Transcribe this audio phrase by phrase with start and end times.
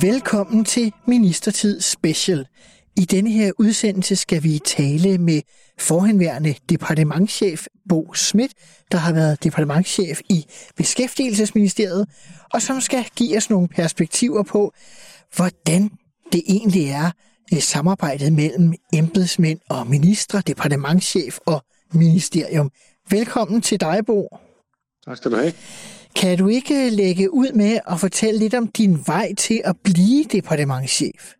[0.00, 2.46] Velkommen til Ministertid Special.
[2.96, 5.40] I denne her udsendelse skal vi tale med
[5.78, 8.52] forhenværende departementschef Bo Schmidt,
[8.92, 12.06] der har været departementschef i Beskæftigelsesministeriet,
[12.54, 14.72] og som skal give os nogle perspektiver på,
[15.36, 15.90] hvordan
[16.32, 17.10] det egentlig er
[17.52, 22.70] øh, samarbejdet mellem embedsmænd og ministre, departementschef og ministerium.
[23.10, 24.28] Velkommen til dig, Bo.
[25.04, 25.52] Tak skal du have.
[26.20, 30.24] Kan du ikke lægge ud med at fortælle lidt om din vej til at blive
[30.24, 31.34] departementschef?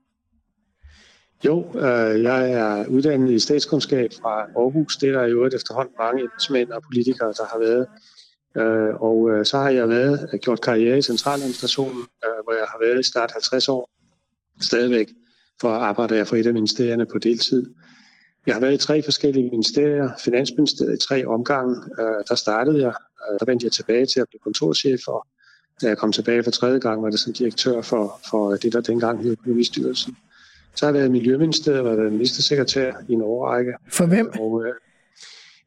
[1.44, 4.96] Jo, øh, jeg er uddannet i statskundskab fra Aarhus.
[4.96, 7.86] Det er der jo øvrigt efterhånden mange embedsmænd og politikere, der har været.
[8.56, 12.66] Øh, og øh, så har jeg været, øh, gjort karriere i centraladministrationen, øh, hvor jeg
[12.68, 13.90] har været i snart 50 år
[14.60, 15.08] stadigvæk,
[15.60, 17.74] for at arbejde for et af ministerierne på deltid.
[18.46, 21.76] Jeg har været i tre forskellige ministerier, Finansministeriet i tre omgange.
[22.00, 22.92] Øh, der startede jeg,
[23.30, 25.26] øh, der vendte jeg tilbage til at blive kontorchef, og
[25.82, 28.80] da jeg kom tilbage for tredje gang, var det som direktør for, for det, der
[28.80, 30.16] dengang hed Økonomistyrelsen.
[30.74, 33.74] Så har jeg været i Miljøministeriet, og været ministersekretær i en overrække.
[33.90, 34.30] For hvem?
[34.40, 34.64] Og,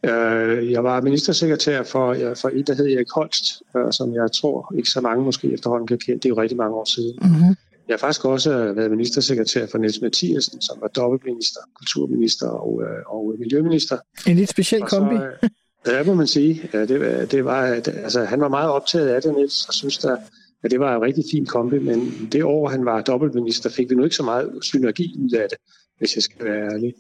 [0.03, 4.31] øh, jeg var ministersekretær for, ja, for et, der hed Erik Holst, øh, som jeg
[4.31, 6.17] tror ikke så mange måske efterhånden kan kende.
[6.17, 7.19] Det er jo rigtig mange år siden.
[7.22, 7.55] Mm-hmm.
[7.92, 13.14] Jeg har faktisk også været ministersekretær for Niels Mathiasen, som var dobbeltminister, kulturminister og, øh,
[13.16, 13.98] og miljøminister.
[14.28, 15.16] En lidt speciel Og så, kombi.
[15.16, 15.50] øh,
[15.88, 16.70] Ja, må man sige.
[16.73, 17.61] Ja, det, var- det var,
[18.03, 20.17] altså, han var meget optaget af det, Niels, og synes, der,
[20.64, 23.95] at det var en rigtig fin kombi, men det år, han var dobbeltminister, fik vi
[23.95, 25.58] nu ikke så meget synergi ud af det,
[25.98, 26.94] hvis jeg skal være ærlig.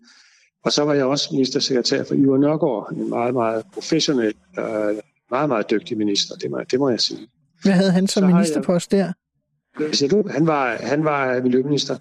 [0.65, 4.65] Og så var jeg også ministersekretær for Ivar Nørgaard, en meget, meget professionel, øh,
[5.31, 7.27] meget, meget dygtig minister, det må, det må jeg sige.
[7.63, 9.13] Hvad havde han som ministerpost der?
[10.11, 10.23] Du?
[10.29, 11.97] Han var, han var miljøminister.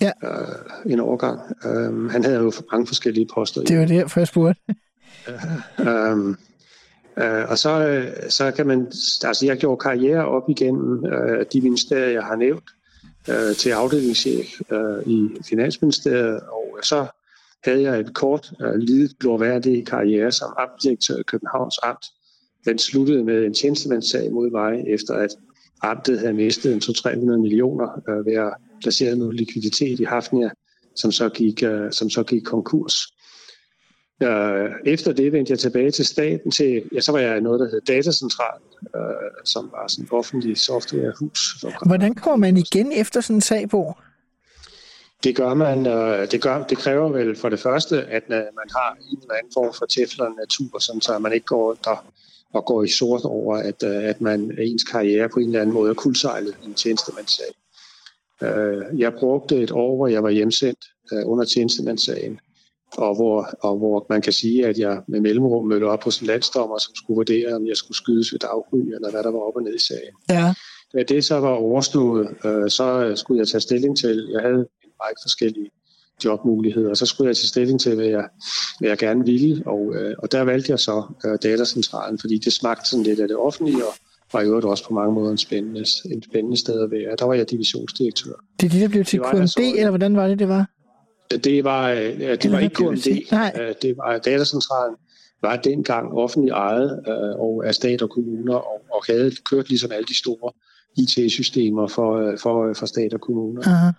[0.00, 0.12] Ja.
[0.24, 1.40] Øh, en overgang.
[1.64, 3.62] Øh, han havde jo mange forskellige poster.
[3.62, 4.60] Det var derfor, jeg spurgte.
[5.78, 6.36] Øhm,
[7.16, 8.86] øh, og så, øh, så kan man,
[9.24, 12.64] altså jeg gjorde karriere op igennem øh, de ministerier, jeg har nævnt,
[13.30, 17.06] øh, til afdelingschef øh, i Finansministeriet, og så
[17.64, 22.06] havde jeg et kort, øh, lidet glorværdig karriere som amtdirektør i Københavns Amt.
[22.64, 25.30] Den sluttede med en tjenestemandssag mod mig, efter at
[25.82, 30.50] amtet havde mistet en 200-300 millioner øh, ved at placere noget likviditet i Hafnia,
[30.96, 32.94] som så gik, øh, som så gik konkurs.
[34.22, 37.60] Øh, efter det vendte jeg tilbage til staten, til, ja, så var jeg i noget,
[37.60, 38.60] der hed Datacentral,
[38.96, 39.00] øh,
[39.44, 41.40] som var sådan et offentligt softwarehus.
[41.60, 43.92] for- Hvordan kommer man igen efter sådan en sag, Bo?
[45.24, 48.68] Det gør man, øh, det, gør, det kræver vel for det første, at øh, man
[48.70, 51.86] har en eller anden form for teflon natur, sådan så man ikke går rundt
[52.54, 55.74] og, går i sort over, at, øh, at man ens karriere på en eller anden
[55.74, 57.52] måde er kuldsejlet i en tjenestemandssag.
[58.42, 62.40] Øh, jeg brugte et år, hvor jeg var hjemsendt øh, under tjenestemandssagen,
[62.96, 66.26] og hvor, og hvor man kan sige, at jeg med mellemrum mødte op hos en
[66.26, 69.56] landsdommer, som skulle vurdere, om jeg skulle skydes ved daggry, eller hvad der var op
[69.56, 70.14] og ned i sagen.
[70.30, 70.54] Ja.
[70.92, 74.66] Da det så var overstået, øh, så øh, skulle jeg tage stilling til, jeg havde
[74.84, 75.70] en række forskellige
[76.24, 78.24] jobmuligheder, og så skulle jeg tage stilling til, hvad jeg,
[78.78, 82.52] hvad jeg gerne ville, og, øh, og der valgte jeg så øh, datacentralen, fordi det
[82.52, 83.92] smagte sådan lidt af det offentlige, og
[84.32, 87.16] var i øvrigt også på mange måder en spændende, en spændende sted at være.
[87.18, 88.32] Der var jeg divisionsdirektør.
[88.60, 89.72] Det er det, der blev til KMD, så.
[89.76, 90.66] eller hvordan var det, det var?
[91.44, 92.74] Det var, øh, det Eller var ikke?
[92.74, 93.52] KMD, Nej.
[93.60, 94.96] Øh, det var datacentralen,
[95.42, 99.92] var dengang offentlig ejet øh, og af stat og kommuner, og, og havde kørt ligesom
[99.92, 100.52] alle de store
[100.96, 103.62] IT-systemer for, øh, for, for stat og kommuner.
[103.66, 103.90] Aha.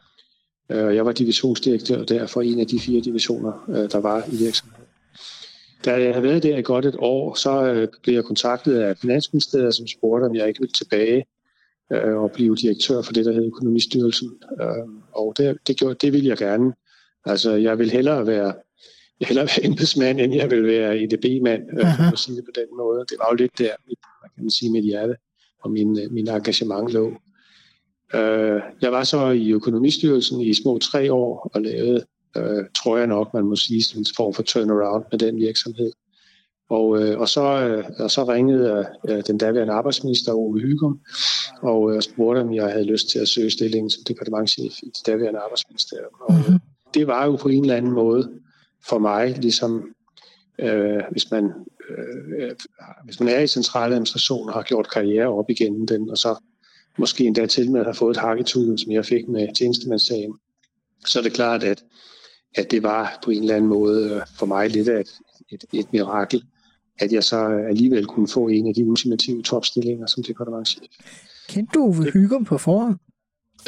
[0.70, 4.36] Øh, Jeg var divisionsdirektør der for en af de fire divisioner, øh, der var i
[4.36, 4.86] virksomheden.
[5.86, 8.98] Da jeg havde været der i godt et år, så øh, blev jeg kontaktet af
[8.98, 11.26] Finansministeriet, som spurgte, om jeg ikke ville tilbage
[11.92, 14.32] og blive direktør for det, der hed Økonomistyrelsen.
[15.12, 16.74] Og det, det, gjorde, det ville jeg gerne.
[17.26, 18.54] Altså, jeg vil hellere være,
[19.20, 22.12] jeg hellere være embedsmand, end jeg vil være EDB-mand, for Aha.
[22.14, 23.00] at sige det på den måde.
[23.00, 23.70] Det var jo lidt der,
[24.36, 25.16] kan man sige, mit hjerte
[25.64, 27.14] og min, min engagement lå.
[28.16, 32.06] Øh, jeg var så i Økonomistyrelsen i små tre år og lavede,
[32.38, 35.92] øh, tror jeg nok, man må sige, en form for turnaround med den virksomhed.
[36.70, 41.00] Og, øh, og, så, øh, og så ringede øh, den daværende arbejdsminister Ove Hygum
[41.62, 45.06] og øh, spurgte, om jeg havde lyst til at søge stillingen som departementchef i det
[45.08, 46.14] daværende arbejdsministerium.
[46.22, 46.60] Og øh, Mhm.
[46.94, 48.32] det var jo på en eller anden måde
[48.90, 49.84] for mig, ligesom
[50.60, 51.52] øh, hvis, man,
[51.90, 52.52] øh,
[53.06, 56.36] hvis man er i centraladministrationen og har gjort karriere op igennem den, og så
[56.98, 60.34] måske endda til med at have fået et hakketud, som jeg fik med tjenestemandssagen,
[61.06, 61.84] så er det klart, at,
[62.56, 65.10] at det var på en eller anden måde øh, for mig lidt af et,
[65.52, 66.44] et, et mirakel,
[67.00, 67.38] at jeg så
[67.70, 70.84] alligevel kunne få en af de ultimative topstillinger som departementchef.
[71.50, 72.98] Kendte du Ove Hygum på forhånd?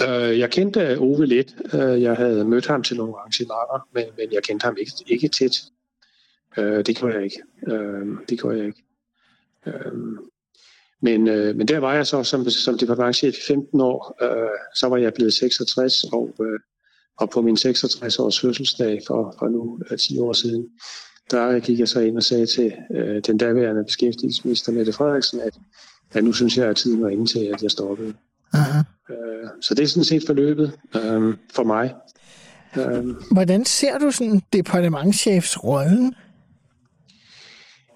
[0.02, 1.56] Øh, jeg kendte Ove lidt.
[1.74, 5.28] Øh, jeg havde mødt ham til nogle arrangementer, men, men jeg kendte ham ikke, ikke
[5.28, 5.64] tæt.
[6.58, 7.42] Øh, det gjorde jeg ikke.
[7.68, 8.84] Øh, det gjorde jeg ikke.
[9.66, 9.94] Øh,
[11.02, 14.18] men, øh, men der var jeg så som, som departementchef i 15 år.
[14.22, 16.60] Øh, så var jeg blevet 66, og, øh,
[17.20, 20.66] og på min 66-års fødselsdag for, for nu øh, 10 år siden,
[21.32, 25.54] der gik jeg så ind og sagde til øh, den daværende beskæftigelsesminister Mette Frederiksen, at,
[26.14, 28.14] at nu synes jeg, at tiden var inde til, at jeg stoppede.
[28.54, 28.80] Aha.
[29.10, 31.94] Øh, så det er sådan set forløbet øh, for mig.
[32.78, 36.16] Øh, Hvordan ser du sådan departementchefs rollen?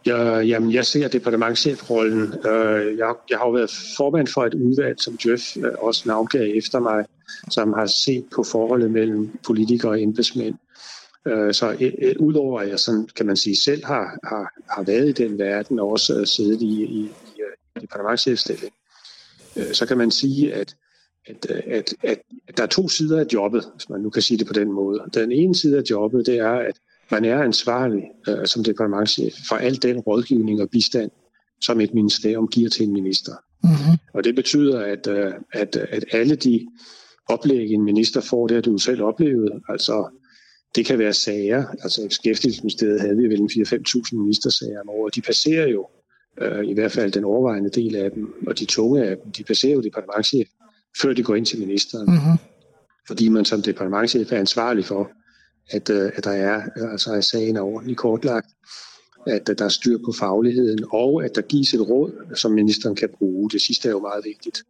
[0.05, 2.33] Jeg, jamen, jeg ser departementchefrollen.
[2.45, 6.51] Øh, jeg, jeg har jo været formand for et udvalg, som Jeff øh, også navngav
[6.55, 7.05] efter mig,
[7.49, 10.55] som har set på forholdet mellem politikere og embedsmænd.
[11.27, 14.83] Øh, så øh, øh, udover at jeg sådan, kan man sige, selv har, har, har
[14.83, 17.41] været i den verden og også øh, siddet i, i, i
[17.75, 18.73] i departementchefstilling,
[19.57, 20.75] øh, så kan man sige, at,
[21.25, 24.37] at, at, at, at der er to sider af jobbet, hvis man nu kan sige
[24.37, 25.03] det på den måde.
[25.13, 26.75] Den ene side af jobbet, det er, at
[27.11, 31.11] man er ansvarlig øh, som departementchef for al den rådgivning og bistand,
[31.61, 33.33] som et ministerium giver til en minister.
[33.63, 33.97] Mm-hmm.
[34.13, 36.67] Og det betyder, at, øh, at, at alle de
[37.29, 39.51] oplæg, en minister får, det har du selv oplevet.
[39.69, 40.09] Altså,
[40.75, 41.65] det kan være sager.
[41.67, 45.15] Altså i beskæftigelsesministeriet havde vi vel en 4-5.000 ministersager om året.
[45.15, 45.87] De passerer jo
[46.41, 49.43] øh, i hvert fald den overvejende del af dem, og de tunge af dem, de
[49.43, 50.47] passerer jo departementchef,
[51.01, 52.05] før de går ind til ministeren.
[52.05, 52.37] Mm-hmm.
[53.07, 55.11] Fordi man som departementchef er ansvarlig for,
[55.71, 58.47] at, øh, at der er, altså at sagen er ordentligt kortlagt,
[59.27, 62.95] at øh, der er styr på fagligheden, og at der gives et råd, som ministeren
[62.95, 63.49] kan bruge.
[63.49, 64.63] Det sidste er jo meget vigtigt.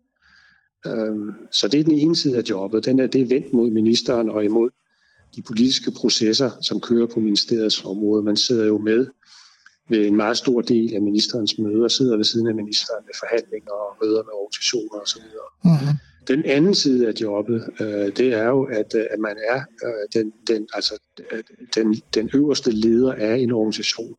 [0.87, 2.85] Øhm, så det er den ene side af jobbet.
[2.85, 4.69] Den er, det er vendt mod ministeren og imod
[5.35, 8.23] de politiske processer, som kører på ministeriets område.
[8.23, 9.07] Man sidder jo med
[9.89, 13.71] ved en meget stor del af ministerens møder, sidder ved siden af ministeren ved forhandlinger
[13.71, 15.21] og møder med organisationer osv.
[15.65, 16.10] Mm-hmm.
[16.27, 20.21] Den anden side af jobbet, øh, det er jo, at, øh, at man er øh,
[20.21, 20.99] den, den, altså,
[21.31, 21.43] øh,
[21.75, 24.15] den, den øverste leder af en organisation,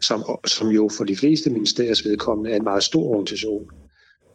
[0.00, 3.70] som, som jo for de fleste ministeriers vedkommende er en meget stor organisation.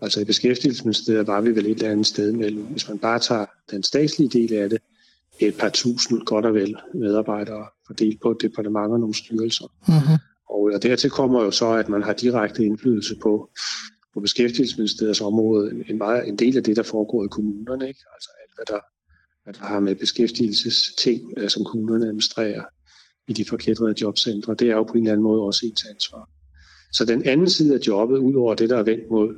[0.01, 3.45] Altså i beskæftigelsesministeriet var vi vel et eller andet sted mellem, hvis man bare tager
[3.71, 4.81] den statslige del af det,
[5.39, 9.65] et par tusind godt og vel medarbejdere fordelt på departementer og nogle styrelser.
[9.87, 10.17] Mm-hmm.
[10.49, 13.49] Og, og dertil kommer jo så, at man har direkte indflydelse på,
[14.13, 17.87] på beskæftigelsesministeriets område en, en, meget, en del af det, der foregår i kommunerne.
[17.87, 17.99] Ikke?
[18.13, 18.81] Altså alt, hvad der,
[19.43, 22.63] hvad der har med beskæftigelsesting, øh, som kommunerne administrerer
[23.27, 26.29] i de forkædrede jobcentre, det er jo på en eller anden måde også ens ansvar.
[26.91, 29.35] Så den anden side af jobbet, udover det, der er vendt mod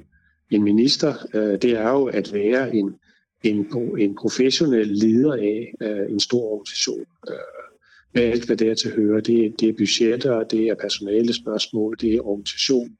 [0.51, 2.95] en minister, øh, det er jo at være en,
[3.43, 3.67] en,
[3.99, 7.05] en professionel leder af øh, en stor organisation.
[7.29, 7.65] Øh,
[8.13, 9.21] med alt, hvad det er til at høre.
[9.21, 12.97] Det, det er budgetter, det er personale spørgsmål, det er organisation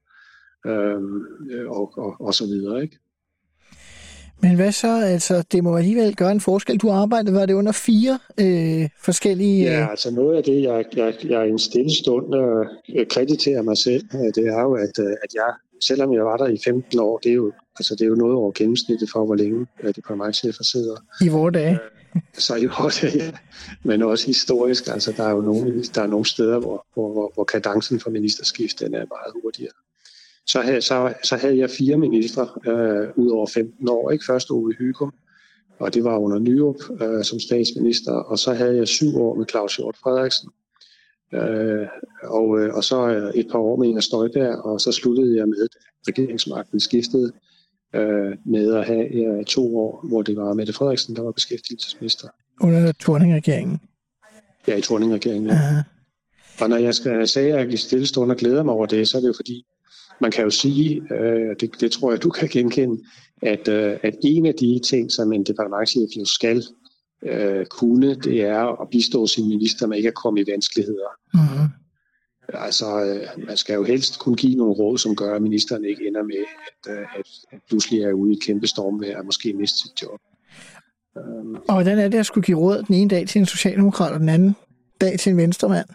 [0.65, 1.21] øhm,
[1.67, 2.83] og, og, og så videre.
[2.83, 2.97] Ikke?
[4.41, 5.01] Men hvad så?
[5.05, 6.77] Altså, det må alligevel gøre en forskel.
[6.77, 9.63] Du arbejdede, var det under fire øh, forskellige...
[9.63, 14.03] Ja, altså noget af det, jeg, jeg, jeg en stille stund øh, krediterer mig selv,
[14.13, 15.53] øh, det er jo, at, øh, at jeg,
[15.87, 18.35] selvom jeg var der i 15 år, det er jo, altså, det er jo noget
[18.35, 20.95] over gennemsnittet for, hvor længe øh, departementchefer sidder.
[21.21, 21.79] I vores dage.
[22.33, 23.31] Så i vores dage, ja.
[23.83, 27.31] Men også historisk, altså der er jo nogle, der er nogle steder, hvor, hvor, hvor,
[27.33, 29.71] hvor kadencen for ministerskift den er meget hurtigere
[30.47, 34.11] så havde, så, så havde jeg fire ministre øh, ud over 15 år.
[34.11, 34.25] Ikke?
[34.25, 35.13] Først Ove Hygum,
[35.79, 39.45] og det var under Nyrup øh, som statsminister, og så havde jeg syv år med
[39.49, 40.49] Claus Hjort Frederiksen.
[41.33, 41.87] Øh,
[42.23, 45.61] og, øh, og så et par år med Inger Støjberg, og så sluttede jeg med,
[45.63, 45.69] at
[46.07, 47.31] regeringsmagten skiftede
[47.95, 52.27] øh, med at have øh, to år, hvor det var Mette Frederiksen, der var beskæftigelsesminister.
[52.61, 53.79] Under Thorning-regeringen?
[54.67, 55.53] Ja, i Thorning-regeringen, ja.
[55.53, 55.81] Aha.
[56.61, 59.17] Og når jeg skal sige, at jeg i stille og glæder mig over det, så
[59.17, 59.65] er det jo fordi,
[60.21, 63.03] man kan jo sige, øh, det, det tror jeg, du kan genkende,
[63.41, 66.63] at, øh, at en af de ting, som en departementchef jo skal
[67.23, 71.09] øh, kunne, det er at bistå sin minister med ikke at komme i vanskeligheder.
[71.33, 71.67] Mm-hmm.
[72.53, 76.07] Altså, øh, man skal jo helst kunne give nogle råd, som gør, at ministeren ikke
[76.07, 76.35] ender med,
[76.67, 80.01] at, øh, at, at pludselig er ude i et kæmpe stormvejr og måske miste sit
[80.01, 80.19] job.
[81.15, 84.13] Um, og hvordan er det at skulle give råd den ene dag til en socialdemokrat,
[84.13, 84.55] og den anden
[85.01, 85.85] dag til en venstremand,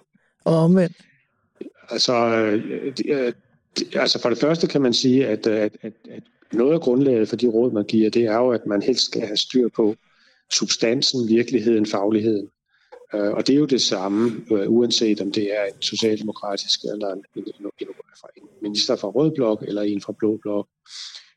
[0.44, 0.96] og omvendt?
[1.90, 3.34] Altså, øh, det,
[3.94, 6.22] altså for det første kan man sige, at, øh, at, at, at
[6.52, 9.22] noget af grundlaget for de råd, man giver, det er jo, at man helst skal
[9.22, 9.96] have styr på
[10.52, 12.48] substansen, virkeligheden, fagligheden.
[13.14, 17.12] Øh, og det er jo det samme, øh, uanset om det er en socialdemokratisk eller
[17.12, 17.44] en, en,
[17.80, 17.86] en,
[18.36, 20.66] en minister fra Rød Blok eller en fra Blå Blok.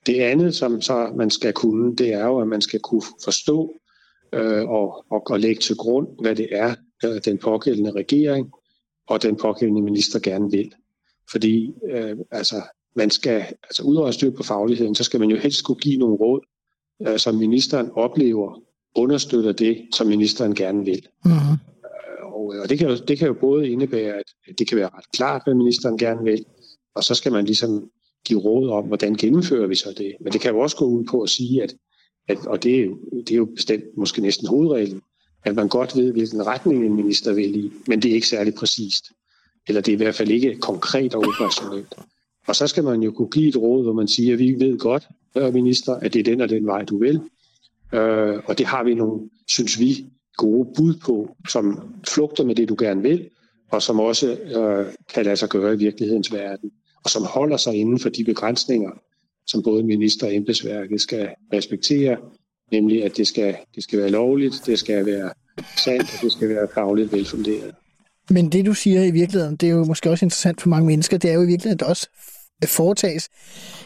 [0.05, 3.73] Det andet, som så man skal kunne, det er jo, at man skal kunne forstå
[4.33, 6.75] øh, og, og, og lægge til grund, hvad det er,
[7.05, 8.51] øh, den pågældende regering
[9.07, 10.73] og den pågældende minister gerne vil.
[11.31, 12.61] Fordi øh, altså,
[12.95, 16.15] man skal, altså udover at på fagligheden, så skal man jo helst kunne give nogle
[16.15, 16.41] råd,
[17.07, 18.61] øh, som ministeren oplever,
[18.95, 21.07] understøtter det, som ministeren gerne vil.
[21.25, 21.57] Mm-hmm.
[22.23, 25.11] Og, og det, kan jo, det kan jo både indebære, at det kan være ret
[25.13, 26.45] klart, hvad ministeren gerne vil,
[26.95, 27.89] og så skal man ligesom
[28.25, 30.15] give råd om, hvordan gennemfører vi så det.
[30.21, 31.75] Men det kan jo også gå ud på at sige, at,
[32.27, 35.01] at og det er, jo, det er jo bestemt måske næsten hovedreglen,
[35.45, 38.53] at man godt ved, hvilken retning en minister vil i, men det er ikke særlig
[38.53, 39.05] præcist.
[39.67, 41.95] Eller det er i hvert fald ikke konkret og operationelt.
[42.47, 44.77] Og så skal man jo kunne give et råd, hvor man siger, at vi ved
[44.77, 47.21] godt, øh, minister, at det er den og den vej, du vil.
[47.93, 50.05] Øh, og det har vi nogle, synes vi,
[50.37, 53.29] gode bud på, som flugter med det, du gerne vil,
[53.71, 56.71] og som også øh, kan lade sig gøre i virkelighedens verden,
[57.03, 58.91] og som holder sig inden for de begrænsninger,
[59.47, 62.17] som både minister og embedsværket skal respektere,
[62.71, 65.31] nemlig at det skal, det skal være lovligt, det skal være
[65.77, 67.75] sandt, og det skal være fagligt velfunderet.
[68.29, 71.17] Men det, du siger i virkeligheden, det er jo måske også interessant for mange mennesker,
[71.17, 72.07] det er jo i virkeligheden, at der også
[72.65, 73.29] foretages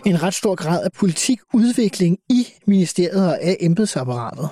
[0.05, 4.49] en ret stor grad af politikudvikling i ministeriet og af embedsapparatet.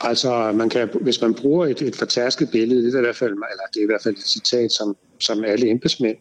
[0.00, 3.30] Altså, man kan, hvis man bruger et, et fortærsket billede, det er, i hvert fald,
[3.30, 6.16] eller det er i hvert fald et citat, som, som alle embedsmænd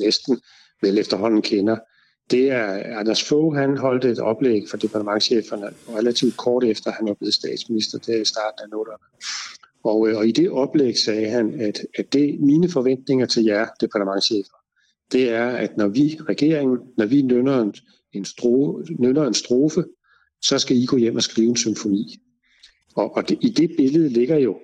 [0.00, 0.40] næsten
[0.82, 1.76] vel efterhånden kender.
[2.30, 7.14] Det er Anders Fogh, han holdt et oplæg for departementcheferne relativt kort efter, han var
[7.14, 9.04] blevet statsminister, det er i starten af nullerne.
[9.88, 13.66] Og, øh, og i det oplæg sagde han, at, at det mine forventninger til jer,
[13.80, 14.56] departementchefer,
[15.12, 17.74] det er, at når vi, regeringen, når vi nynner en,
[18.12, 19.84] en, strofe, nynner en strofe,
[20.42, 22.16] så skal I gå hjem og skrive en symfoni.
[22.94, 24.58] Og, og det, i det billede ligger jo,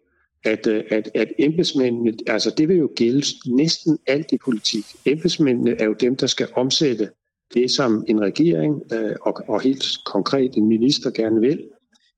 [0.44, 4.84] at, øh, at, at embedsmændene, altså det vil jo gælde næsten alt i politik.
[5.04, 7.08] Embedsmændene er jo dem, der skal omsætte
[7.54, 11.68] det, som en regering øh, og, og helt konkret en minister gerne vil.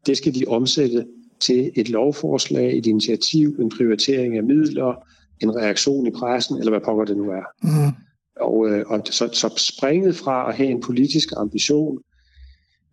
[0.07, 1.07] Det skal de omsætte
[1.41, 4.95] til et lovforslag, et initiativ, en prioritering af midler,
[5.43, 7.45] en reaktion i pressen, eller hvad pokker det nu er.
[7.63, 7.93] Mm.
[8.41, 11.99] Og, øh, og så, så springet fra at have en politisk ambition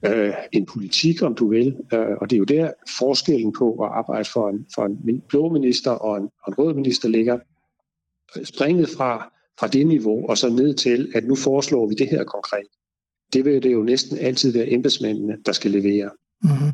[0.06, 1.76] øh, en politik, om du vil.
[1.94, 5.50] Øh, og det er jo der forskellen på at arbejde for en, for en blå
[5.50, 7.40] minister og en, og en rød minister ligger.
[8.44, 12.24] Springet fra, fra det niveau og så ned til, at nu foreslår vi det her
[12.24, 12.68] konkret.
[13.34, 16.10] Det vil det jo næsten altid være embedsmændene, der skal levere.
[16.44, 16.72] Mm-hmm.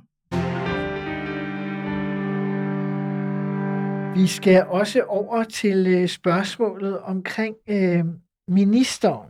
[4.19, 8.03] Vi skal også over til øh, spørgsmålet omkring øh,
[8.47, 9.29] ministeren.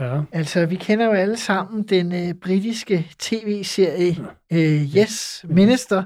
[0.00, 0.20] Ja.
[0.32, 4.16] Altså, vi kender jo alle sammen den øh, britiske tv-serie
[4.52, 6.04] øh, Yes, Minister.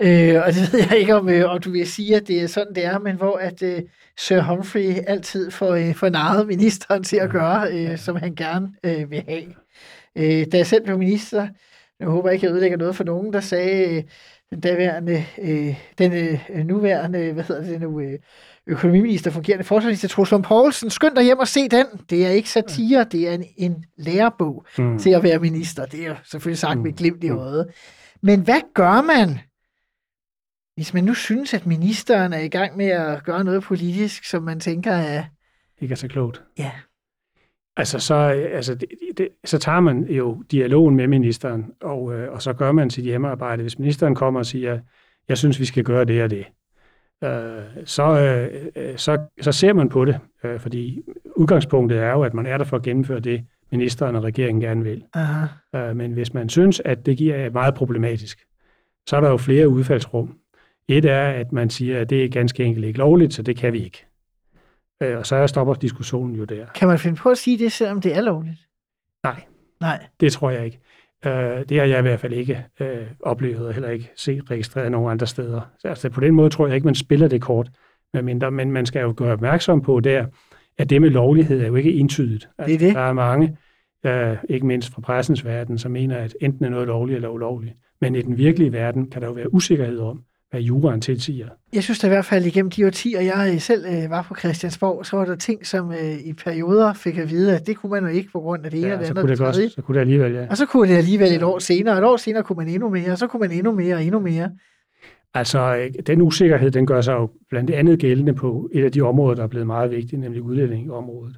[0.00, 2.46] Øh, og det ved jeg ikke, om, øh, om du vil sige, at det er
[2.46, 3.82] sådan, det er, men hvor at øh,
[4.18, 8.68] Sir Humphrey altid får, øh, får narret ministeren til at gøre, øh, som han gerne
[8.84, 9.54] øh, vil have.
[10.16, 11.48] Øh, da jeg selv blev minister,
[12.00, 14.04] jeg håber ikke, jeg ødelægger noget for nogen, der sagde
[14.54, 18.18] den daværende, øh, den øh, nuværende, hvad hedder det nu, øh,
[18.66, 20.90] økonomiminister, fungerende forsvarsminister Troels Lund Poulsen.
[20.90, 21.86] Skynd dig hjem og se den.
[22.10, 24.98] Det er ikke satire, det er en, en lærebog mm.
[24.98, 25.86] til at være minister.
[25.86, 26.96] Det er jo selvfølgelig sagt med mm.
[26.96, 27.38] glimt i mm.
[27.38, 27.66] øjet.
[28.22, 29.38] Men hvad gør man,
[30.74, 34.42] hvis man nu synes, at ministeren er i gang med at gøre noget politisk, som
[34.42, 35.24] man tænker er...
[35.80, 36.42] Ikke er så klogt.
[36.58, 36.70] Ja.
[37.76, 38.88] Altså, så, altså det,
[39.18, 43.04] det, så tager man jo dialogen med ministeren, og, øh, og så gør man sit
[43.04, 43.62] hjemmearbejde.
[43.62, 44.80] Hvis ministeren kommer og siger,
[45.28, 46.46] jeg synes, vi skal gøre det og det,
[47.24, 48.20] øh, så,
[48.76, 51.02] øh, så, så ser man på det, øh, fordi
[51.36, 54.84] udgangspunktet er jo, at man er der for at gennemføre det, ministeren og regeringen gerne
[54.84, 55.04] vil.
[55.14, 55.46] Aha.
[55.74, 58.38] Øh, men hvis man synes, at det giver meget problematisk,
[59.08, 60.38] så er der jo flere udfaldsrum.
[60.88, 63.72] Et er, at man siger, at det er ganske enkelt ikke lovligt, så det kan
[63.72, 64.06] vi ikke.
[65.02, 66.66] Øh, og så stopper diskussionen jo der.
[66.74, 68.58] Kan man finde på at sige det, selvom det er lovligt?
[69.24, 69.42] Nej.
[69.80, 70.06] Nej.
[70.20, 70.80] Det tror jeg ikke.
[71.26, 74.90] Øh, det har jeg i hvert fald ikke øh, oplevet, og heller ikke set registreret
[74.90, 75.60] nogen andre steder.
[75.78, 77.70] Så altså, på den måde tror jeg ikke, man spiller det kort,
[78.14, 80.26] med mindre, men man skal jo gøre opmærksom på der,
[80.78, 82.48] at det med lovlighed er jo ikke entydigt.
[82.58, 82.94] Altså, det er det.
[82.94, 83.56] Der er mange,
[84.06, 87.74] øh, ikke mindst fra pressens verden, som mener, at enten er noget lovligt eller ulovligt.
[88.00, 91.48] Men i den virkelige verden kan der jo være usikkerhed om, hvad juraen tilsiger.
[91.72, 95.06] Jeg synes da i hvert fald igennem de årtier, jeg selv øh, var på Christiansborg,
[95.06, 98.02] så var der ting, som øh, i perioder fik at vide, at det kunne man
[98.02, 99.22] jo ikke på grund af det ene ja, eller det andet.
[99.22, 100.46] Kunne det godt, så kunne det alligevel, ja.
[100.50, 101.98] Og så kunne det alligevel et år senere.
[101.98, 104.20] Et år senere kunne man endnu mere, og så kunne man endnu mere og endnu
[104.20, 104.50] mere.
[105.34, 109.00] Altså, øh, den usikkerhed, den gør sig jo blandt andet gældende på et af de
[109.00, 111.36] områder, der er blevet meget vigtige, nemlig udlændingområdet.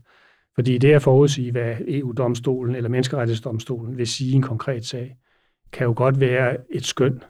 [0.54, 5.16] Fordi det at forudsige, hvad EU-domstolen eller menneskerettighedsdomstolen vil sige i en konkret sag,
[5.72, 7.20] kan jo godt være et skøn,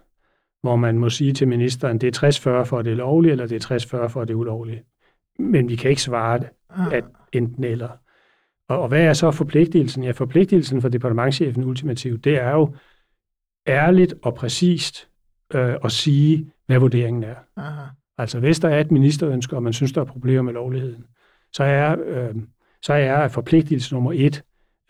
[0.67, 3.47] hvor man må sige til ministeren, det er 60-40 for, at det er lovligt, eller
[3.47, 4.83] det er 60-40 for, at det er ulovligt.
[5.39, 6.93] Men vi kan ikke svare det, ah.
[6.93, 7.89] at enten eller.
[8.69, 10.05] Og, og hvad er så forpligtelsen?
[10.05, 12.75] Ja, forpligtelsen for departementchefen ultimativt, det er jo
[13.67, 15.09] ærligt og præcist
[15.55, 17.35] øh, at sige, hvad vurderingen er.
[17.57, 17.87] Aha.
[18.19, 21.05] Altså hvis der er et ministerønske, og man synes, der er problemer med lovligheden,
[21.53, 22.35] så er, øh,
[22.83, 24.43] så er forpligtelse nummer et,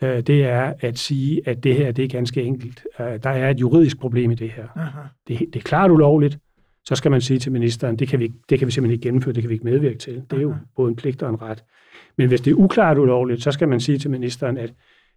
[0.02, 2.86] øh, det er at sige, at det her det er ganske enkelt.
[3.00, 4.66] Øh, der er et juridisk problem i det her.
[4.76, 5.00] Aha.
[5.28, 6.38] Det, det er klart ulovligt.
[6.84, 9.34] Så skal man sige til ministeren, det kan, vi, det kan vi simpelthen ikke gennemføre,
[9.34, 10.22] det kan vi ikke medvirke til.
[10.30, 11.64] Det er jo både en pligt og en ret.
[12.16, 14.72] Men hvis det er uklart ulovligt, så skal man sige til ministeren, at,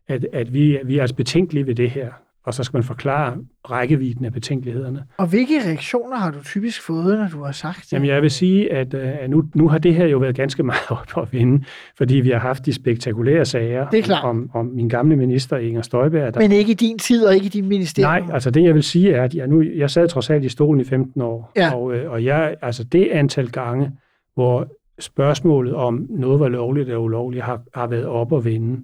[0.07, 2.11] at, at vi, vi er altså betænkelige ved det her.
[2.45, 3.37] Og så skal man forklare
[3.71, 5.03] rækkevidden af betænkelighederne.
[5.17, 7.93] Og hvilke reaktioner har du typisk fået, når du har sagt det?
[7.93, 10.91] Jamen, jeg vil sige, at øh, nu, nu har det her jo været ganske meget
[10.91, 11.65] op at vinde,
[11.97, 15.81] fordi vi har haft de spektakulære sager Det er om, om min gamle minister Inger
[15.81, 16.33] Støjberg.
[16.33, 18.11] Der, Men ikke i din tid og ikke i din ministerium?
[18.23, 20.49] nej, altså det jeg vil sige er, at jeg, nu, jeg sad trods alt i
[20.49, 21.75] stolen i 15 år, Ja.
[21.75, 23.91] og, øh, og jeg, altså det antal gange,
[24.33, 24.67] hvor
[24.99, 28.81] spørgsmålet om noget var lovligt eller ulovligt har, har været op at vinde,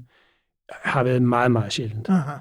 [0.83, 2.09] har været meget, meget sjældent.
[2.09, 2.31] Aha.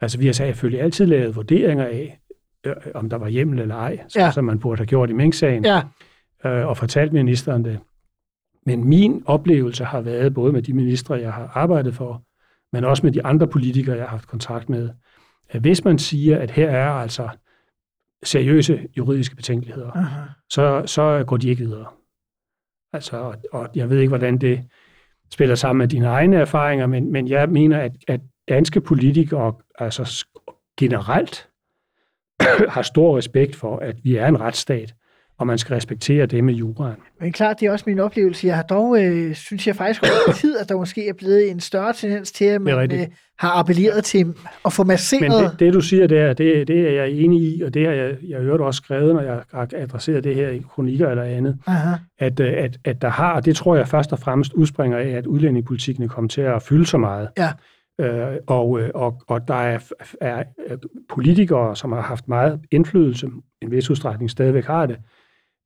[0.00, 2.20] Altså vi har selvfølgelig altid lavet vurderinger af,
[2.66, 4.30] øh, om der var hjemmel eller ej, så, Ja.
[4.30, 5.64] som man burde have gjort i Mink-sagen.
[5.64, 5.82] Ja,
[6.44, 7.80] øh, og fortalt ministeren det.
[8.66, 12.22] Men min oplevelse har været, både med de ministre, jeg har arbejdet for,
[12.72, 14.90] men også med de andre politikere, jeg har haft kontakt med,
[15.50, 17.28] at hvis man siger, at her er altså
[18.24, 20.20] seriøse juridiske betænkeligheder, aha.
[20.50, 21.86] så, så går de ikke videre.
[22.92, 24.60] Altså, og- og jeg ved ikke, hvordan det
[25.32, 30.26] spiller sammen med dine egne erfaringer, men, men jeg mener, at, at danske politikere altså
[30.80, 31.48] generelt
[32.74, 34.94] har stor respekt for, at vi er en retsstat,
[35.38, 36.96] og man skal respektere det med juraen.
[37.20, 38.46] Men klart, det er også min oplevelse.
[38.46, 41.60] Jeg har dog, øh, synes jeg faktisk over tid, at der måske er blevet en
[41.60, 43.06] større tendens til, at man øh,
[43.38, 45.50] har appelleret til at få Men masseret.
[45.50, 48.16] det, det du siger der, det, det er jeg enig i, og det har jeg,
[48.28, 51.94] jeg hørt også skrevet, når jeg har adresseret det her i kronikker eller andet, Aha.
[52.18, 55.08] at, øh, at, at der har, og det tror jeg først og fremmest udspringer af,
[55.08, 57.28] at udlændingepolitikken er kommet til at fylde så meget.
[57.38, 57.52] Ja.
[58.00, 59.78] Øh, og, øh, og, og der er,
[60.20, 60.44] er
[61.08, 63.28] politikere, som har haft meget indflydelse,
[63.62, 64.98] en vis udstrækning stadigvæk har det,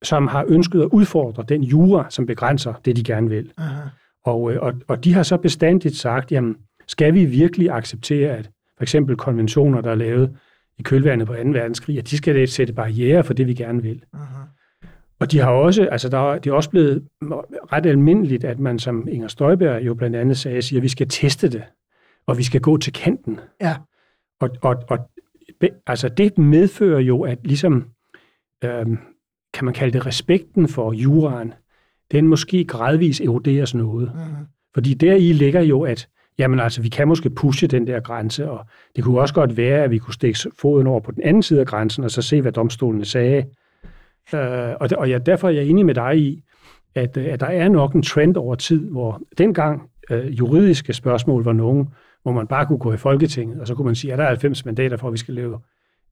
[0.02, 3.52] som har ønsket at udfordre den jura, som begrænser det, de gerne vil.
[3.58, 3.80] Aha.
[4.24, 6.56] Og, øh, og, og de har så bestandigt sagt, jamen,
[6.88, 10.36] skal vi virkelig acceptere, at for eksempel konventioner, der er lavet
[10.78, 11.38] i kølvandet på 2.
[11.40, 14.02] verdenskrig, at de skal sætte barriere for det, vi gerne vil.
[14.14, 14.42] Aha.
[15.20, 17.04] Og de har også, altså der, er- det er også blevet
[17.72, 21.08] ret almindeligt, at man som Inger Støjberg jo blandt andet sagde, siger, at vi skal
[21.08, 21.62] teste det,
[22.30, 23.40] og vi skal gå til kanten.
[23.60, 23.76] Ja.
[24.40, 25.10] Og, og, og
[25.86, 27.84] altså det medfører jo, at ligesom,
[28.64, 28.98] øhm,
[29.54, 31.54] kan man kalde det respekten for juraen,
[32.12, 34.12] den måske gradvis eroderes noget.
[34.14, 34.46] Mhm.
[34.74, 38.66] Fordi deri ligger jo, at jamen altså, vi kan måske pushe den der grænse, og
[38.96, 41.60] det kunne også godt være, at vi kunne stikke foden over på den anden side
[41.60, 43.44] af grænsen, og så se, hvad domstolene sagde.
[44.34, 46.42] Øh, og, og jeg, derfor er jeg enig med dig i,
[46.94, 51.44] at, øh, at der er nok en trend over tid, hvor dengang øh, juridiske spørgsmål
[51.44, 51.88] var nogen,
[52.22, 54.28] hvor man bare kunne gå i Folketinget, og så kunne man sige, at der er
[54.28, 55.58] 90 mandater for, at vi skal lave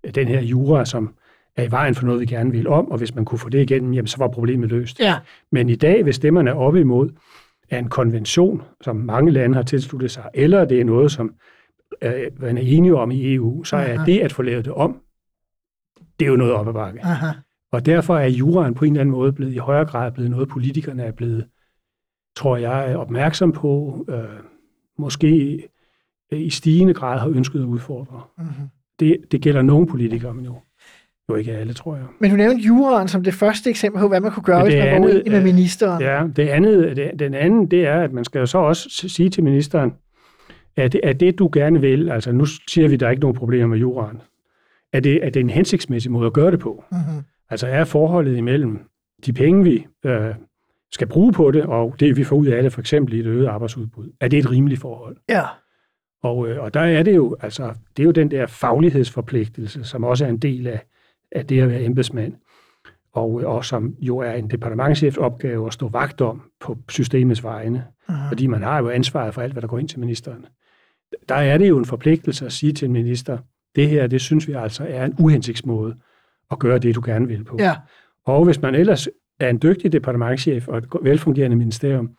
[0.04, 1.14] øh, den her jura, som
[1.56, 3.70] er i vejen for noget, vi gerne vil om, og hvis man kunne få det
[3.70, 5.00] igennem, jamen, så var problemet løst.
[5.00, 5.16] Ja,
[5.52, 7.10] Men i dag, hvis man er oppe imod,
[7.70, 11.34] er en konvention, som mange lande har tilsluttet sig, eller det er noget, som
[12.02, 14.04] øh, man er enige om i EU, så er Aha.
[14.06, 15.00] det at få lavet det om,
[16.18, 17.00] det er jo noget op ad bakke.
[17.04, 17.26] aha.
[17.72, 20.48] Og derfor er juraen på en eller anden måde blevet i højere grad blevet noget,
[20.48, 21.46] politikerne er blevet,
[22.36, 24.24] tror jeg, opmærksom på, øh,
[24.98, 25.62] måske
[26.32, 28.22] i stigende grad har ønsket at udfordre.
[28.38, 28.48] Mhm.
[29.00, 30.54] Det, det gælder nogle politikere, men jo,
[31.30, 32.04] jo ikke alle, tror jeg.
[32.20, 34.84] Men du nævnte juraen som det første eksempel på, hvad man kunne gøre, hvis det
[34.84, 36.02] man var uenig med øh, ministeren.
[36.02, 39.30] Ja, det andet, det, den anden, det er, at man skal jo så også sige
[39.30, 39.92] til ministeren,
[40.76, 43.36] at, at det, du gerne vil, altså nu siger vi, at der er ikke nogen
[43.36, 44.20] problemer med juraen,
[44.92, 46.84] er det, er det en hensigtsmæssig måde at gøre det på?
[46.92, 47.24] Mhm.
[47.50, 48.78] Altså er forholdet imellem
[49.26, 50.34] de penge, vi øh,
[50.92, 53.26] skal bruge på det, og det, vi får ud af det, for eksempel i et
[53.26, 55.16] øget arbejdsudbud, er det et rimeligt forhold?
[55.28, 55.42] Ja,
[56.22, 60.04] Og, øh, og der er det jo, altså, det er jo den der faglighedsforpligtelse, som
[60.04, 60.80] også er en del af,
[61.32, 62.34] af det at være embedsmand,
[63.12, 67.44] og, øh, og som jo er en departementchefs opgave at stå vagt om på systemets
[67.44, 68.28] vegne, Aha.
[68.28, 70.46] fordi man har jo ansvaret for alt, hvad der går ind til ministeren.
[71.28, 73.38] Der er det jo en forpligtelse at sige til en minister,
[73.76, 75.96] det her, det synes vi altså er en uhensigtsmåde
[76.50, 77.56] at gøre det, du gerne vil på.
[77.58, 77.76] ja.
[78.24, 79.08] Og hvis man ellers
[79.40, 82.10] er en dygtig departementchef og et velfungerende ministerium,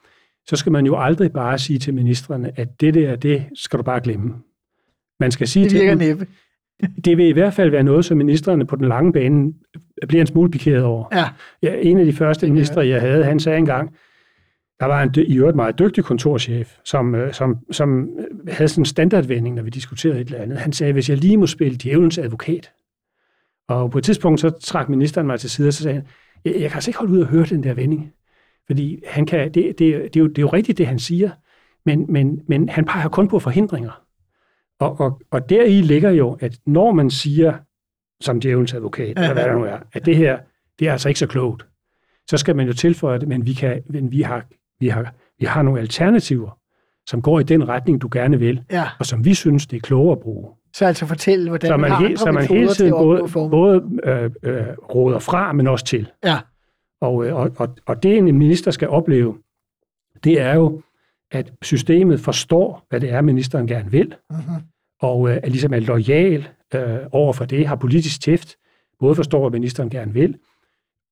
[0.50, 3.84] så skal man jo aldrig bare sige til ministerne, at det der, det skal du
[3.84, 4.34] bare glemme.
[5.20, 6.28] Man skal sige Det til dem, næppe.
[7.06, 9.54] det vil i hvert fald være noget, som ministerne på den lange bane
[10.08, 11.06] bliver en smule pikeret over.
[11.12, 11.26] Ja,
[11.64, 13.96] Ja, en af de første ministre, jeg havde, han sagde engang,
[14.80, 18.82] der var en i øvrigt meget dygtig kontorchef, som, øh, som, som øh, havde sådan
[18.82, 20.58] en standardvending, når vi diskuterede et eller andet.
[20.58, 22.72] Han sagde, hvis jeg lige må spille djævelens advokat.
[23.68, 26.08] Og på et tidspunkt, så trak ministeren mig til side, og så sagde han,
[26.46, 28.14] jeg, jeg kan altså ikke holde ud og høre den der vending.
[28.70, 31.30] Fordi han kan, det, det, det, er jo, det er jo rigtigt, det han siger,
[31.86, 34.02] Men, men, men han peger kun på forhindringer.
[34.80, 37.54] Og, og, og deri ligger jo, at når man siger,
[38.22, 40.40] som djævelens advokat, eller hvad der nu er, at det her,
[40.80, 41.66] det er altså ikke så klogt,
[42.30, 44.46] så skal man jo tilføje det, men vi, kan, men vi, har,
[44.80, 46.58] vi, har, vi har nogle alternativer,
[47.10, 49.82] som går i den retning, du gerne vil, Ja, og som vi synes, det er
[49.82, 50.50] klogere at bruge.
[50.74, 53.84] så altså fortælle, hvordan Så man, har he, andre så man hele tiden både, både
[54.04, 56.10] øh, øh, råder fra, men også til.
[56.24, 56.38] Ja,
[57.02, 59.38] Og, øh, og, og, og det, en minister skal opleve,
[60.24, 60.82] det er jo,
[61.32, 64.56] at systemet forstår, hvad det er, ministeren gerne vil, mm-hmm.
[65.02, 68.56] og øh, er ligesom er lojal øh, over for det, har politisk tæft,
[69.00, 70.38] både forstår, hvad ministeren gerne vil,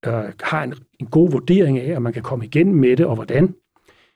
[0.05, 3.15] øh, har en, en god vurdering af, at man kan komme igennem med det, og
[3.15, 3.55] hvordan,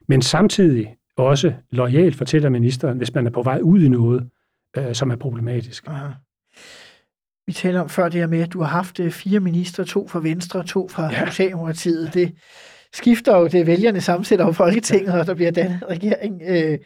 [0.08, 4.30] men samtidig også lojalt fortæller ministeren, hvis man er på vej ud i noget,
[4.78, 5.88] øh, som er problematisk.
[5.88, 6.08] Aha.
[7.48, 10.08] Vi taler om før det her med, at du har haft øh, fire ministre, to
[10.08, 11.20] fra Venstre, to fra ja.
[11.20, 11.30] Ja.
[11.30, 12.14] Socialdemokratiet.
[12.14, 12.36] Det
[12.94, 16.42] skifter jo, det vælgerne sammensætter jo Folketinget, og der bliver dannet regering.
[16.48, 16.80] Øh,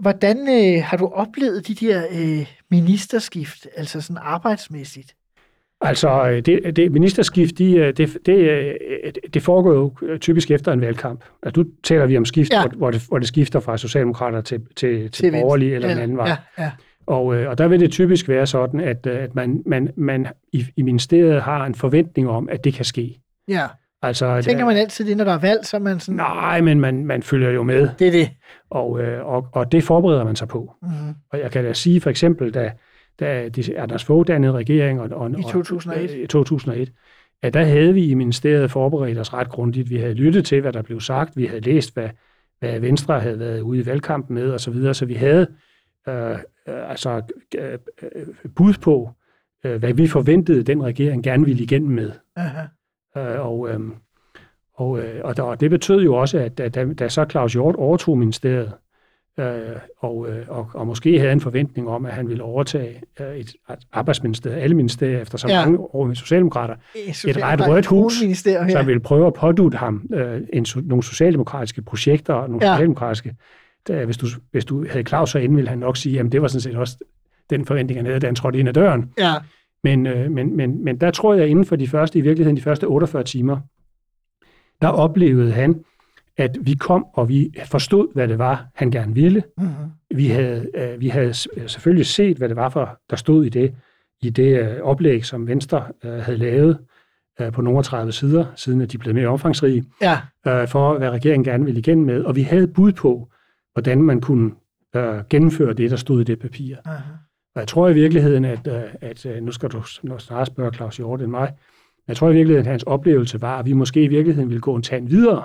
[0.00, 5.14] hvordan øh, har du oplevet de der øh, ministerskift, altså sådan arbejdsmæssigt?
[5.80, 11.24] Altså, det, det ministerskift, de, det, det, det foregår jo typisk efter en valgkamp.
[11.42, 12.56] Altså, nu taler vi om skift, Ja.
[12.60, 12.68] ja.
[12.68, 15.98] hvor, hvor, det, hvor det skifter fra socialdemokrater til, til, til, til borgerlige eller den
[15.98, 16.28] anden vej.
[16.28, 16.70] Ja, ja.
[17.06, 20.26] Og, øh, og der vil det typisk være sådan, at, øh, at man, man, man
[20.52, 23.20] i, i ministeriet har en forventning om, at det kan ske.
[23.48, 23.66] ja.
[24.04, 26.60] Altså, Tænker der- man altid det, når der er valg, så er man sådan, Nej,
[26.60, 28.30] men man, man følger jo med, det er det.
[28.70, 30.74] og, øh, og, og det forbereder man sig på.
[30.82, 31.14] Mm-hmm.
[31.32, 32.72] Og jeg kan da sige for eksempel, da,
[33.20, 36.10] da de, Anders Fogh dannede regering, og, og, I 2001.
[36.10, 36.92] Og, i 2001,
[37.42, 39.90] at der havde vi i ministeriet forberedt os ret grundigt.
[39.90, 41.36] Vi havde lyttet til, hvad der blev sagt.
[41.36, 42.08] Vi havde læst, hvad,
[42.60, 44.94] hvad Venstre havde været ude i valgkampen med, og så videre.
[44.94, 45.46] Så vi havde
[46.08, 46.30] øh,
[46.68, 47.22] øh, altså
[47.58, 49.10] øh, øh, bud på,
[49.64, 52.12] øh, hvad vi forventede, den regering gerne ville igennem med.
[52.36, 52.62] Aha.
[53.16, 53.80] Øh, og, øh,
[54.74, 57.52] og, øh, og, der, og det betød jo også, at da, da, da så Claus
[57.52, 58.72] Hjort overtog ministeriet,
[59.40, 63.36] øh, og, øh, og, og måske havde en forventning om, at han ville overtage øh,
[63.36, 65.64] et, et arbejdsministerium, alle ministerier efter så Ja.
[65.64, 66.74] mange år med Socialdemokrater,
[67.28, 68.12] Et ret rødt hus,
[68.46, 68.62] ja.
[68.62, 72.74] han ville prøve at pådute ham øh, en, nogle socialdemokratiske projekter, og nogle ja.
[72.74, 73.36] socialdemokratiske,
[73.88, 76.42] der, hvis, du, hvis du havde Claus så inde, ville han nok sige, at det
[76.42, 76.96] var sådan set også
[77.50, 79.12] den forventning, han havde, da han trådte ind ad døren.
[79.18, 79.34] ja.
[79.84, 82.62] Men, øh, men, men, men der tror jeg, inden for de første, i virkeligheden de
[82.62, 83.58] første 48 timer,
[84.82, 85.84] der oplevede han,
[86.36, 89.42] at vi kom, og vi forstod, hvad det var, han gerne ville.
[89.58, 90.16] Mm-hmm.
[90.16, 93.48] Vi havde, øh, vi havde s- selvfølgelig set, hvad det var, for, der stod i
[93.48, 93.74] det,
[94.22, 96.78] i det øh, oplæg, som Venstre øh, havde lavet
[97.40, 101.10] øh, på nogle 30 sider, siden at de blev mere omfangsrige, Ja, øh, for hvad
[101.10, 102.24] regeringen gerne ville igen med.
[102.24, 103.28] Og vi havde bud på,
[103.72, 104.50] hvordan man kunne
[104.96, 106.76] øh, gennemføre det, der stod i det papir.
[106.84, 107.12] aha.
[107.54, 110.74] Og jeg tror i virkeligheden, at, øh, at øh, nu skal du nu snart spørge
[110.74, 111.52] Claus Hjort end mig,
[112.08, 114.74] jeg tror i virkeligheden, at hans oplevelse var, at vi måske i virkeligheden ville gå
[114.74, 115.44] en tand videre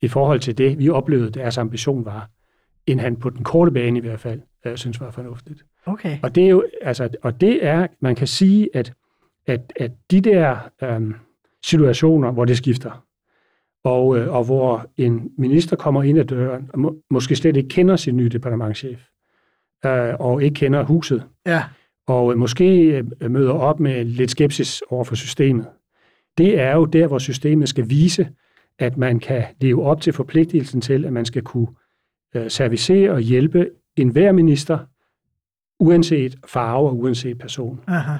[0.00, 2.30] i forhold til det, vi oplevede, deres ambition var,
[2.86, 5.64] end han på den korte bane i hvert fald øh, synes var fornuftigt.
[5.86, 6.18] okay.
[6.22, 8.92] Og det er jo, altså, og det er, man kan sige, at,
[9.46, 11.14] at, at de der øhm,
[11.66, 13.04] situationer, hvor det skifter,
[13.84, 17.68] og, øh, og hvor en minister kommer ind ad døren, og må, måske slet ikke
[17.68, 19.00] kender sin nye departementchef,
[19.86, 21.64] øh, og ikke kender huset, Ja,
[22.06, 22.88] og øh, måske
[23.20, 25.66] øh, møder op med lidt skepsis over for systemet.
[26.38, 28.28] Det er jo der, hvor systemet skal vise,
[28.78, 31.68] at man kan leve op til forpligtelsen til, at man skal kunne
[32.34, 34.78] øh, servicere og hjælpe enhver minister,
[35.80, 37.80] uanset farve og uanset person.
[37.86, 38.16] aha.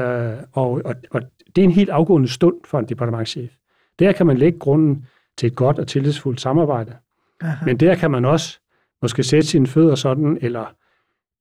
[0.00, 1.22] Øh, og, og, og
[1.56, 3.50] det er en helt afgående stund for en departementchef.
[3.98, 5.06] Der kan man lægge grunden
[5.36, 6.92] til et godt og tillidsfuldt samarbejde.
[7.40, 7.64] Aha.
[7.66, 8.58] Men der kan man også
[9.02, 10.74] måske sætte sine fødder sådan, eller,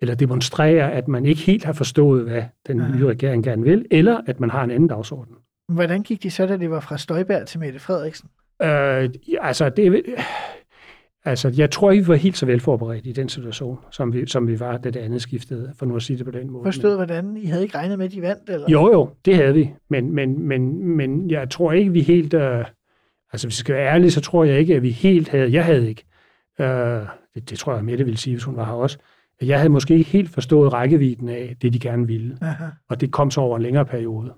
[0.01, 2.95] eller demonstrere, at man ikke helt har forstået, hvad den Aha.
[2.95, 5.35] nye regering gerne vil, eller at man har en anden dagsorden.
[5.69, 8.29] Hvordan gik de så, da det var fra Støjberg til Mette Frederiksen?
[8.61, 9.09] Øh,
[9.41, 10.03] altså, det,
[11.29, 14.47] altså, jeg tror ikke, vi var helt så velforberedt i den situation, som vi, som
[14.47, 16.63] vi var, da det andet skiftede, for nu at sige det på den måde.
[16.63, 17.37] Forstået, hvordan?
[17.37, 18.49] I havde ikke regnet med, at de vandt?
[18.49, 18.67] Eller?
[18.69, 22.33] Jo, jo, det havde vi, men, men, men, men jeg tror ikke, vi helt...
[22.33, 22.65] Øh,
[23.33, 25.51] altså, hvis vi skal være ærlige, så tror jeg ikke, at vi helt havde...
[25.51, 26.03] Jeg havde ikke.
[26.59, 26.67] Øh,
[27.35, 28.97] det, det tror jeg, Mette ville sige, hvis hun var her også.
[29.41, 32.37] Jeg havde måske ikke helt forstået rækkevidden af det, de gerne ville.
[32.41, 32.65] Aha.
[32.89, 34.33] Og det kom så over en længere periode.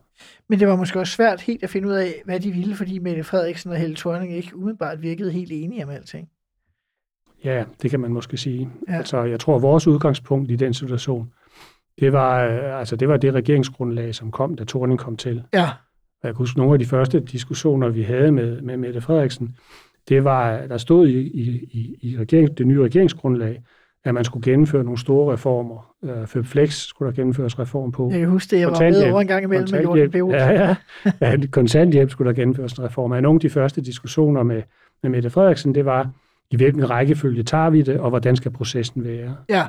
[0.49, 2.99] Men det var måske også svært helt at finde ud af, hvad de ville, fordi
[2.99, 6.29] Mette Frederiksen og Helle Thorning ikke umiddelbart virkede helt enige om alting.
[7.43, 8.69] Ja, det kan man måske sige.
[8.89, 8.97] Ja.
[8.97, 11.31] Altså, jeg tror, at vores udgangspunkt i den situation,
[11.99, 15.43] det var, øh, altså, det var det regeringsgrundlag, som kom, da Thorning kom til.
[15.53, 19.01] Ja, Og jeg kan huske nogle af de første diskussioner, vi havde med, med Mette
[19.01, 19.55] Frederiksen,
[20.09, 23.61] det var, der stod i, i, i, regering, det nye regeringsgrundlag,
[24.03, 25.95] at man skulle gennemføre nogle store reformer.
[26.03, 28.09] Øh, Føb Flex skulle der gennemføres reform på.
[28.11, 30.11] jeg kan huske det, jeg var med over en gang imellem med Jordan.
[30.11, 30.15] B.
[30.15, 30.75] Ja, ja.
[31.21, 33.11] ja, kontanthjælp skulle der gennemføres en reform.
[33.11, 34.61] Og nogle af de første diskussioner med,
[35.03, 36.09] med Mette Frederiksen, det var,
[36.51, 39.35] i hvilken rækkefølge tager vi det, og hvordan skal processen være.
[39.49, 39.67] Ja.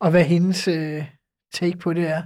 [0.00, 1.04] Og hvad hendes øh,
[1.52, 2.22] take på det er?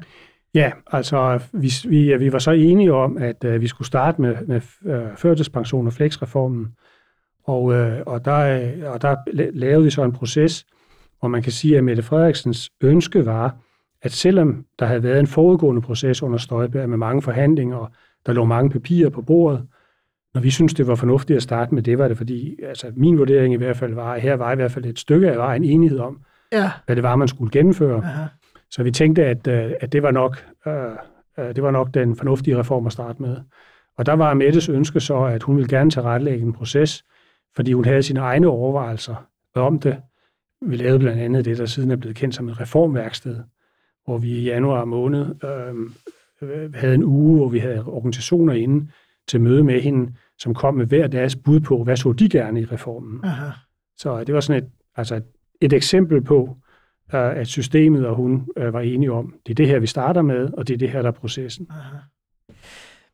[0.55, 4.37] Ja, altså vi, vi, vi var så enige om, at uh, vi skulle starte med,
[4.46, 6.66] med uh, førtidspension og flexreformen,
[7.44, 9.16] og, uh, og, der, og der
[9.52, 10.66] lavede vi så en proces,
[11.20, 13.57] hvor man kan sige, at Mette Frederiksens ønske var,
[14.02, 17.90] at selvom der havde været en forudgående proces under Støjberg med mange forhandlinger, og
[18.26, 19.66] der lå mange papirer på bordet,
[20.37, 23.18] når vi synes det var fornuftigt at starte med det, var det fordi, altså min
[23.18, 25.64] vurdering i hvert fald var, at her var i hvert fald et stykke af vejen
[25.64, 26.20] enighed om,
[26.53, 26.70] ja.
[26.87, 27.99] hvad det var, man skulle gennemføre.
[27.99, 28.25] Aha.
[28.70, 30.75] Så vi tænkte, at, øh, at det, var nok, øh,
[31.55, 33.37] det var nok den fornuftige reform at starte med.
[33.99, 37.05] Og der var Mettes ønske så, at hun ville gerne tilrettelægge en proces,
[37.55, 39.96] fordi hun havde sine egne overvejelser om det.
[40.62, 43.37] Vi lavede blandt andet det, der siden er blevet kendt som et reformværksted,
[44.05, 48.88] hvor vi i januar måned øh, havde en uge, hvor vi havde organisationer inde
[49.29, 52.61] til møde med hende, som kom med hver deres bud på, hvad så de gerne
[52.61, 53.25] i reformen.
[53.25, 53.51] Aha.
[53.96, 55.25] Så det var sådan et, altså et,
[55.61, 56.57] et eksempel på,
[57.14, 60.22] øh, at systemet og hun øh, var enige om, det er det her, vi starter
[60.22, 61.66] med, og det er det her, der er processen.
[61.70, 61.96] Aha.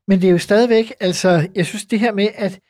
[0.09, 2.61] Men det er jo stadigvæk, altså, jeg synes det her med, at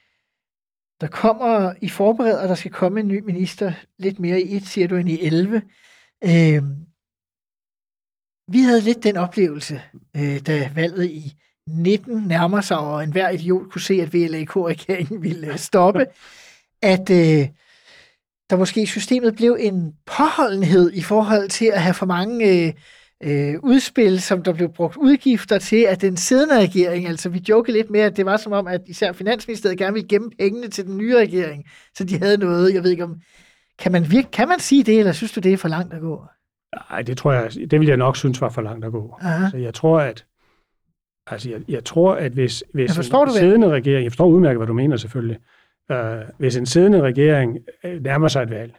[1.01, 4.88] der kommer, i forbereder, der skal komme en ny minister, lidt mere i et, siger
[4.88, 5.62] du, end i 11.
[6.25, 6.62] Øh,
[8.49, 9.83] vi havde lidt den oplevelse,
[10.17, 11.33] øh, da valget i
[11.68, 16.07] 19 nærmer sig, og enhver idiot kunne se, at VLAK-regeringen ville stoppe,
[16.83, 17.48] at øh,
[18.51, 22.72] der måske i systemet blev en påholdenhed i forhold til at have for mange øh,
[23.22, 27.72] øh, udspil, som der blev brugt udgifter til, at den siddende regering, altså vi joker
[27.72, 30.87] lidt med, at det var som om, at især Finansministeriet gerne ville gemme pengene til
[30.87, 33.20] den nye regering, så de havde noget, jeg ved ikke om,
[33.79, 36.01] kan man, virke, kan man sige det, eller synes du, det er for langt at
[36.01, 36.25] gå?
[36.90, 39.16] Nej, det tror jeg, det vil jeg nok synes var for langt at gå.
[39.20, 39.51] Aha.
[39.51, 40.25] Så jeg tror, at
[41.27, 44.13] altså jeg, jeg tror, at hvis, hvis Jeg forstår en du, hvad- siddende regering, jeg
[44.13, 45.39] forstår udmærket, hvad du mener selvfølgelig,
[45.91, 45.97] uh,
[46.39, 48.75] hvis en siddende regering øh, nærmer sig et valg,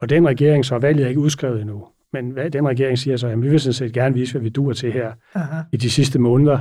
[0.00, 3.26] og den regering, så er valget ikke udskrevet endnu, men hvad, den regering siger så,
[3.28, 5.60] at vi vil sådan set gerne vise, hvad vi duer til her Aha.
[5.72, 6.58] i de sidste måneder.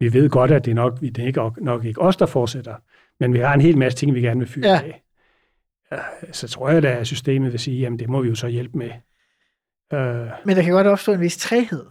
[0.00, 2.74] Vi ved godt, at det er nok, det er ikke, nok ikke os, der fortsætter,
[3.20, 4.80] men vi har en hel masse ting, vi gerne vil fyre Ja.
[4.84, 5.02] af.
[5.92, 5.98] Uh,
[6.32, 8.90] så tror jeg, at systemet vil sige, jamen det må vi jo så hjælpe med.
[9.94, 10.00] Uh,
[10.46, 11.84] Men der kan godt opstå en vis træhed.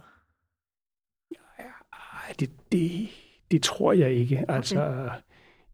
[2.40, 3.08] Det, det,
[3.50, 4.44] det tror jeg ikke.
[4.48, 5.10] Altså,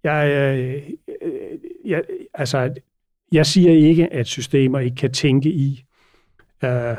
[0.05, 0.91] jeg, øh,
[1.23, 2.03] øh, jeg,
[2.35, 2.75] altså,
[3.33, 5.85] jeg siger ikke, at systemer ikke kan tænke i,
[6.65, 6.97] øh,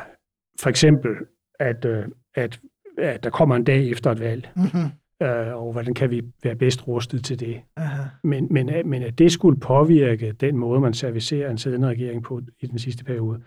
[0.59, 1.11] for eksempel,
[1.59, 2.59] at, øh, at,
[2.97, 5.27] at der kommer en dag efter et valg, Mm-hmm.
[5.27, 7.61] øh, og hvordan kan vi være bedst rustet til det.
[7.75, 8.03] Aha.
[8.23, 12.41] Men, men, men at det skulle påvirke den måde, man servicerer en siddende regering på
[12.59, 13.41] i den sidste periode,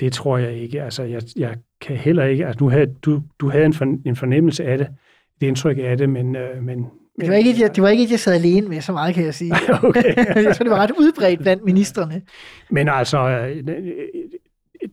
[0.00, 0.82] det tror jeg ikke.
[0.82, 2.46] Altså, jeg, jeg kan heller ikke...
[2.46, 4.86] Altså, nu havde, du, du havde en, for, en fornemmelse af det,
[5.40, 6.36] et indtryk af det, men...
[6.36, 6.86] Øh, men
[7.20, 9.24] Det var, ikke, jeg, det var ikke et, jeg sad alene med, så meget kan
[9.24, 9.52] jeg sige.
[9.88, 10.14] okay.
[10.46, 12.22] jeg tror, det var ret udbredt blandt ministerne.
[12.70, 13.62] Men altså, øh,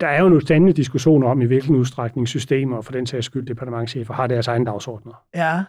[0.02, 3.26] der er jo nu stændige diskussioner om, i hvilken udstrækning systemer, og for den sags
[3.26, 5.24] skyld departementchefer, har deres egne dagsordner.
[5.36, 5.64] Ja.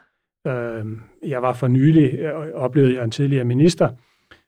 [0.47, 0.85] Øh,
[1.27, 3.89] jeg var for nylig, øh, oplevede jeg en tidligere minister,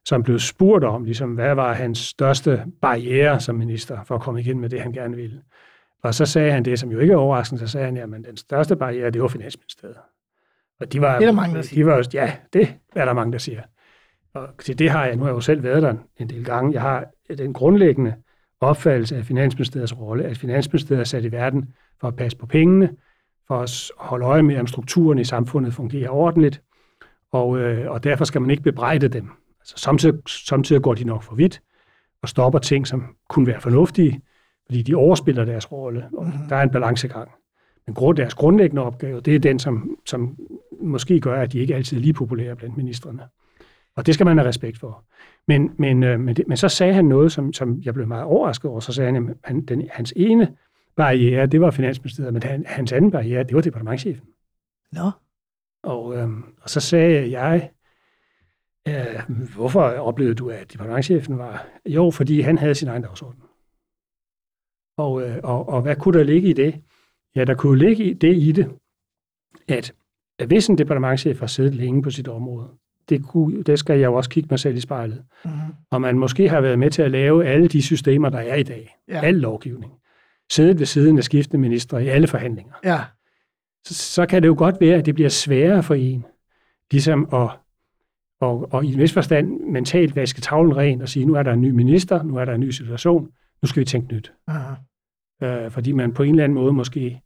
[0.04, 4.40] som blev spurgt om, ligesom, hvad var hans største barriere som minister for at komme
[4.40, 5.42] igen med det, han gerne ville.
[6.02, 8.36] Og så sagde han det, som jo ikke er overraskende, så sagde han, at den
[8.36, 9.96] største barriere, det var Finansministeriet.
[10.80, 11.84] Og de var, Det er der mange, der siger.
[11.84, 13.62] De var, jo- ja, det er der mange, der siger.
[14.34, 16.72] Og til det har jeg, nu har jeg jo selv været der en del gange,
[16.72, 17.04] jeg har
[17.38, 18.14] den grundlæggende
[18.60, 22.90] opfattelse af Finansministeriets rolle, at Finansministeriet er sat i verden for at passe på pengene,
[23.48, 26.62] for at holde øje med, om strukturen i samfundet fungerer ordentligt,
[27.32, 29.30] og, øh, og derfor skal man ikke bebrejde dem.
[29.62, 31.62] Altså, samtidig, samtidig går de nok for vidt,
[32.22, 34.20] og stopper ting, som kunne være fornuftige,
[34.66, 36.48] fordi de overspiller deres rolle, og mm-hmm.
[36.48, 37.30] der er en balancegang.
[37.86, 40.36] Men grund, deres grundlæggende opgave, det er den, som, som
[40.80, 43.22] måske gør, at de ikke altid er lige populære blandt ministerne.
[43.96, 45.04] Og det skal man have respekt for.
[45.48, 48.24] Men, men, øh, men, det, men så sagde han noget, som, som jeg blev meget
[48.24, 48.80] overrasket over.
[48.80, 50.56] Så sagde han, at han, den, hans ene
[50.96, 54.28] barriere, det var Finansministeriet, men han, hans anden barriere, det var departementchefen.
[54.92, 55.10] Nå.
[55.82, 57.70] Og, øhm, og så sagde jeg,
[58.88, 61.66] øh, hvorfor oplevede du, at departementchefen var...
[61.86, 63.40] Jo, fordi han havde sin egen dagsorden.
[64.96, 66.74] Og, øh, og, og hvad kunne der ligge i det?
[67.36, 68.70] Ja, der kunne ligge det i det,
[69.68, 69.92] at,
[70.46, 72.68] hvis en departementchef har siddet længe på sit område,
[73.08, 75.58] det, kunne, det skal jeg jo også kigge mig selv i spejlet, Mm-hmm.
[75.90, 78.62] og man måske har været med til at lave alle de systemer, der er i
[78.62, 79.14] dag, Ja.
[79.14, 79.20] ja.
[79.26, 79.92] al lovgivning,
[80.52, 83.00] siddet ved siden af skiftende ministre i alle forhandlinger, Ja.
[83.86, 86.24] så, så kan det jo godt være, at det bliver sværere for en,
[86.90, 87.48] ligesom at,
[88.42, 91.52] og, og i en vis forstand mentalt vaske tavlen ren og sige, nu er der
[91.52, 93.28] en ny minister, nu er der en ny situation,
[93.62, 94.32] nu skal vi tænke nyt.
[94.46, 94.74] Aha.
[95.42, 97.20] Øh, fordi man på en eller anden måde måske,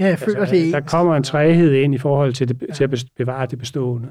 [0.00, 2.84] Ja, jeg føler altså, det der kommer en træhed ind i forhold til, det, til
[2.84, 4.08] at bevare det bestående.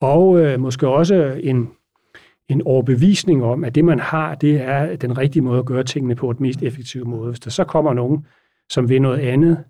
[0.00, 1.70] Og øh, måske også en,
[2.48, 6.14] en overbevisning om, at det, man har, det er den rigtige måde at gøre tingene
[6.14, 7.30] på den mest effektive måde.
[7.30, 8.26] Hvis der så kommer nogen,
[8.70, 9.64] som vil noget andet,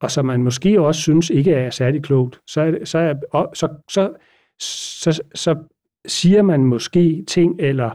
[0.00, 3.68] og som man måske også synes ikke er særlig klogt, så, er så, er, så,
[3.90, 4.10] så,
[4.60, 5.56] så, så,
[6.06, 7.90] siger man måske ting, eller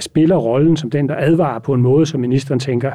[0.00, 2.92] spiller rollen som den, der advarer på en måde, som ministeren tænker,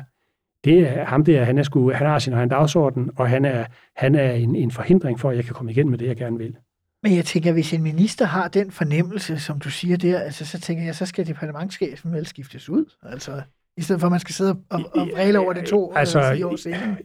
[0.64, 3.66] det er ham der, han, er sgu, han har sin egen dagsorden, og han er,
[3.96, 6.38] han er en, en forhindring for, at jeg kan komme igen med det, jeg gerne
[6.38, 6.56] vil.
[7.04, 10.60] Men jeg tænker, hvis en minister har den fornemmelse, som du siger der, altså, så
[10.60, 12.86] tænker jeg, så skal departementschefen vel skiftes ud.
[13.04, 13.42] Altså,
[13.78, 16.56] I stedet for, at man skal sidde og, og vrele over det to altså, år
[16.56, 16.98] senere.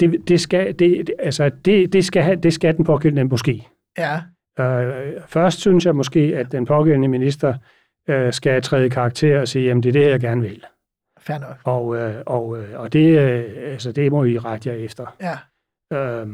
[0.00, 3.68] Det, det, skal, det, altså, det, det, skal det skal den pågældende måske.
[3.98, 4.20] Ja.
[4.58, 7.54] Uh, først synes jeg måske, at den pågældende minister
[8.08, 10.64] uh, skal træde i karakter og sige, at det er det, jeg gerne vil.
[11.20, 11.56] Fair nok.
[11.64, 15.16] Og, uh, og, uh, og det, uh, altså, det må I rette jer efter.
[15.20, 15.38] Ja.
[16.22, 16.28] Uh,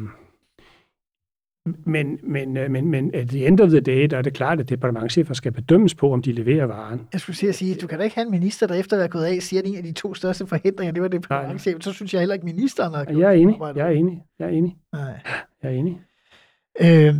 [1.67, 4.61] men, men, øh, men, men at the end of the day, der er det klart,
[4.61, 7.09] at departementchefer skal bedømmes på, om de leverer varen.
[7.13, 9.01] Jeg skulle sige at sige, du kan da ikke have en minister, der efter at
[9.01, 11.81] være gået af, siger, at en af de to største forhindringer, det var departementchefen.
[11.81, 14.47] Så synes jeg heller ikke, ministeren har gjort Jeg er enig, jeg er enig, jeg
[14.47, 14.77] er enig.
[14.93, 15.21] Nej.
[15.63, 16.01] Jeg er enig.
[16.81, 17.15] Øh,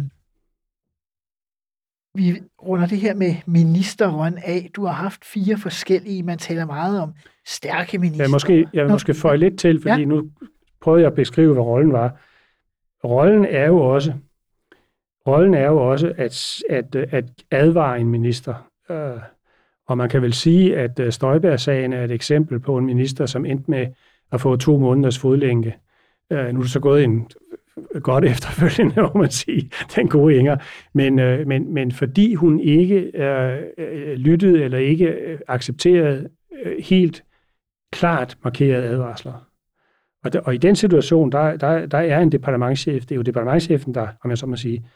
[2.15, 4.71] vi runder det her med ministerrøn af.
[4.77, 7.13] Du har haft fire forskellige, man taler meget om
[7.47, 8.25] stærke minister.
[8.25, 10.07] Ja, måske, jeg vil måske føje lidt til, fordi ja.
[10.07, 10.31] nu
[10.81, 12.21] prøvede jeg at beskrive, hvad rollen var.
[13.05, 14.13] Rollen er jo også,
[15.27, 18.55] rollen er jo også at, at, at advare en minister.
[18.91, 19.21] Øh,
[19.87, 23.45] og man kan vel sige, at øh, Støjberg-sagen er et eksempel på en minister, som
[23.45, 23.87] endte med
[24.33, 25.77] at få to måneders fodlænke.
[26.31, 27.29] Øh, nu er det så gået en
[28.03, 30.57] godt efterfølgende, må man sige, den gode Inger.
[30.95, 31.15] Men,
[31.49, 36.29] men, men fordi hun ikke øh, lyttede eller ikke accepterede
[36.79, 37.25] helt
[37.93, 39.49] klart markerede advarsler,
[40.25, 43.23] og, der, og i den situation, der, der, der er en departementchef, det er jo
[43.23, 44.87] departementchefen, der, om jeg så må sige,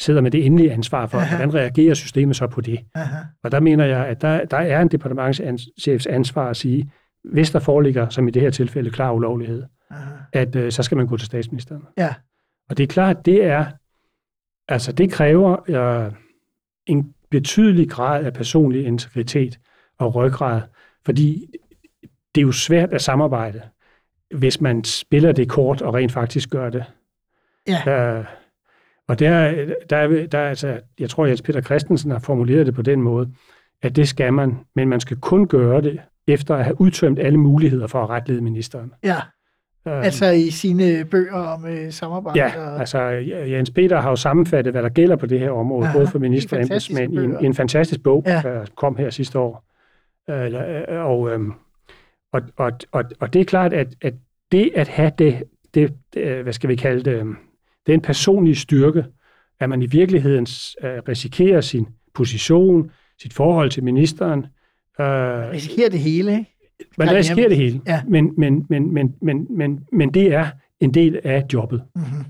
[0.00, 1.36] sidder med det endelige ansvar for, Aha.
[1.36, 2.80] hvordan reagerer systemet så på det.
[2.94, 3.16] Aha.
[3.44, 6.90] Og der mener jeg, at der, der er en departementchefs ansvar at sige,
[7.24, 10.10] hvis der foreligger, som i det her tilfælde, klar ulovlighed, Aha.
[10.32, 11.82] at øh, så skal man gå til statsministeren.
[11.98, 12.14] Ja.
[12.68, 13.66] Og det er klart, det er,
[14.68, 16.12] altså det kræver øh,
[16.86, 19.58] en betydelig grad af personlig integritet
[19.98, 20.62] og ryggrad,
[21.04, 21.46] fordi
[22.34, 23.62] det er jo svært at samarbejde,
[24.34, 26.84] hvis man spiller det kort og rent faktisk gør det.
[27.68, 28.18] Ja.
[28.18, 28.24] Øh,
[29.08, 33.02] og der, der, der altså, jeg tror, Jens Peter Christensen har formuleret det på den
[33.02, 33.34] måde,
[33.82, 37.38] at det skal man, men man skal kun gøre det, efter at have udtømt alle
[37.38, 38.92] muligheder for at retlede ministeren.
[39.02, 39.16] Ja,
[39.86, 42.38] øh, altså i sine bøger om øh, samarbejde.
[42.38, 42.80] Ja, og...
[42.80, 46.06] altså Jens Peter har jo sammenfattet, hvad der gælder på det her område, Aha, både
[46.06, 48.40] for minister og embedsmænd, i en, i en fantastisk bog, ja.
[48.44, 49.64] der kom her sidste år.
[50.30, 50.52] Øh,
[50.88, 51.40] og, øh,
[52.32, 54.14] og, og, og, og det er klart, at, at
[54.52, 55.42] det at have det,
[55.74, 57.26] det, det, hvad skal vi kalde det,
[57.86, 59.04] den personlige styrke,
[59.60, 60.46] at man i virkeligheden
[61.08, 62.90] risikerer sin position,
[63.22, 64.46] sit forhold til ministeren.
[64.98, 66.57] Man risikerer det hele, ikke?
[66.98, 68.02] Man risikerer det hele, ja.
[68.08, 70.46] men, men, men, men, men, men, men det er
[70.80, 71.82] en del af jobbet.
[71.94, 72.24] Mm-hmm.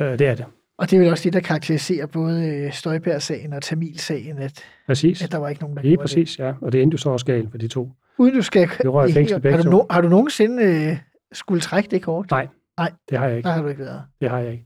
[0.00, 0.44] Uh, det er det.
[0.78, 5.22] Og det er vel også det, der karakteriserer både Støjberg-sagen og Tamil-sagen, at, præcis.
[5.22, 6.44] at der var ikke nogen, der Lige præcis, det.
[6.44, 6.52] ja.
[6.60, 7.92] Og det endte jo så også galt for de to.
[8.18, 8.68] Uden du skal...
[8.82, 10.96] Det rører fængsel begge har, du no, har du nogensinde øh,
[11.32, 12.30] skulle trække det kort?
[12.30, 12.48] Nej,
[12.78, 13.46] Nej, det har jeg ikke.
[13.46, 14.02] Der har du ikke været.
[14.20, 14.64] Det har jeg ikke.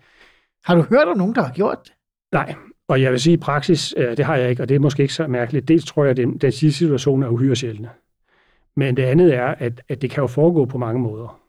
[0.65, 1.93] Har du hørt om nogen, der har gjort det?
[2.33, 2.55] Nej,
[2.89, 5.03] og jeg vil sige, at praksis, øh, det har jeg ikke, og det er måske
[5.03, 5.69] ikke så mærkeligt.
[5.69, 7.89] Dels tror jeg, at den, den sidste situation er uhyre sjældne.
[8.77, 11.41] Men det andet er, at, at det kan jo foregå på mange måder.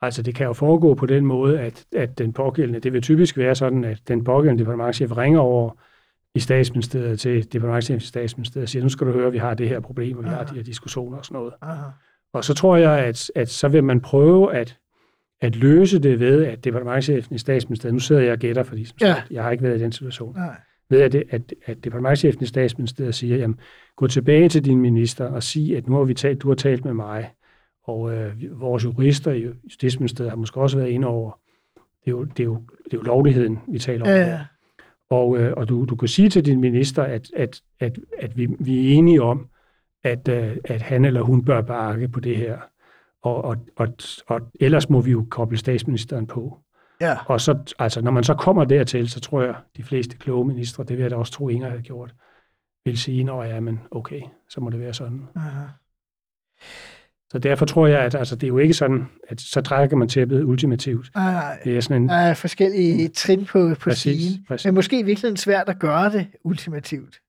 [0.00, 3.38] Altså det kan jo foregå på den måde, at, at den pågældende, det vil typisk
[3.38, 5.70] være sådan, at den pågældende departementchef ringer over
[6.34, 9.54] i statsministeriet til departementchefen i statsministeriet og siger, nu skal du høre, at vi har
[9.54, 10.36] det her problem, og vi Aha.
[10.36, 11.54] har de her diskussioner og sådan noget.
[11.62, 11.90] Aha.
[12.32, 14.78] Og så tror jeg, at, at så vil man prøve at
[15.40, 18.96] at løse det ved, at departementchefen i statsministeriet, nu sidder jeg og gætter, fordi som
[19.00, 19.14] ja.
[19.14, 20.56] sagt, jeg har ikke været i den situation, Nej.
[20.90, 23.60] Ved at, at, at departementchefen i statsministeriet siger, jamen,
[23.96, 26.84] gå tilbage til din minister og sig, at nu har vi talt, du har talt
[26.84, 27.30] med mig,
[27.84, 31.30] og øh, vores jurister i Justitsministeriet har måske også været inde over,
[32.04, 34.10] det er jo, det er jo, det er jo lovligheden, vi taler om.
[34.10, 34.40] Ja, ja.
[35.10, 38.48] Og, øh, og du, du kan sige til din minister, at, at, at, at vi,
[38.60, 39.48] vi er enige om,
[40.04, 42.58] at, øh, at han eller hun bør bakke på det her
[43.22, 43.88] og, og, og,
[44.26, 46.58] og ellers må vi jo koble statsministeren på.
[47.00, 47.18] Ja.
[47.26, 50.84] Og så, altså, når man så kommer dertil, så tror jeg, de fleste kloge ministre,
[50.84, 52.14] det vil jeg da også tro, Inger havde gjort,
[52.84, 55.28] vil sige, når ja, men okay, så må det være sådan.
[55.36, 55.66] Aha.
[57.30, 60.08] Så derfor tror jeg, at altså, det er jo ikke sådan, at så trækker man
[60.08, 61.10] tæppet ultimativt.
[61.14, 61.58] Nej, nej.
[61.64, 62.08] Det er sådan en...
[62.08, 64.44] Der er forskellige trin på, på præcis, stigen.
[64.48, 64.64] Præcis.
[64.64, 67.20] Men måske virkelig svært at gøre det ultimativt.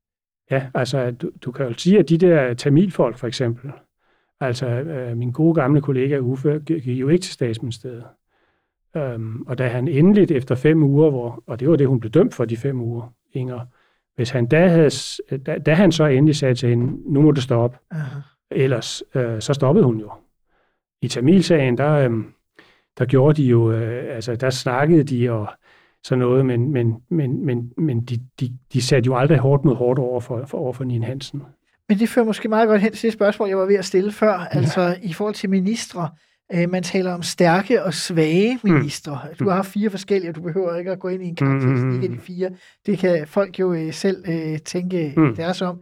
[0.51, 3.71] Ja, altså du, du kan jo sige, at de der tamilfolk for eksempel,
[4.41, 8.03] Altså, øh, min gode gamle kollega Uffe gik jo ikke til statsministeriet.
[8.95, 12.11] Um, og da han endelig efter fem uger, hvor, og det var det, hun blev
[12.11, 13.59] dømt for de fem uger, Inger,
[14.15, 17.31] Hvis han da, havde, s- da, da han så endelig sagde til hende, nu må
[17.31, 18.19] du stoppe, Aha.
[18.51, 20.11] ellers øh, så stoppede hun jo.
[21.01, 22.11] I Tamilsagen, der, øh,
[22.97, 25.47] der gjorde de jo, øh, altså der snakkede de og
[26.03, 29.75] sådan noget, men, men, men, men, men de, de, de satte jo aldrig hårdt mod
[29.75, 31.43] hårdt over for, for, over for Nien Hansen.
[31.89, 34.11] Men det fører måske meget godt hen til det spørgsmål, jeg var ved at stille
[34.11, 34.33] før.
[34.33, 36.09] Altså i forhold til ministre.
[36.53, 39.19] Øh, man taler om stærke og svage ministre.
[39.39, 42.17] Du har fire forskellige, og du behøver ikke at gå ind i en karakteristik af
[42.17, 42.49] de fire.
[42.85, 45.35] Det kan folk jo øh, selv øh, tænke Mm.
[45.35, 45.81] deres om.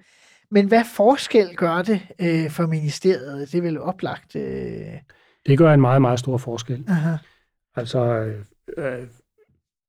[0.51, 3.51] Men hvad forskel gør det øh, for ministeriet?
[3.51, 4.35] Det er vel oplagt.
[4.35, 4.41] Øh,
[5.45, 6.83] Det gør en meget, meget stor forskel.
[6.87, 7.15] aha.
[7.75, 8.05] Altså,
[8.77, 8.83] øh,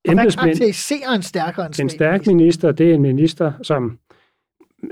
[0.04, 3.98] embedsmænd, karakteriserer en stærkere og en stærk minister, det er en minister, som,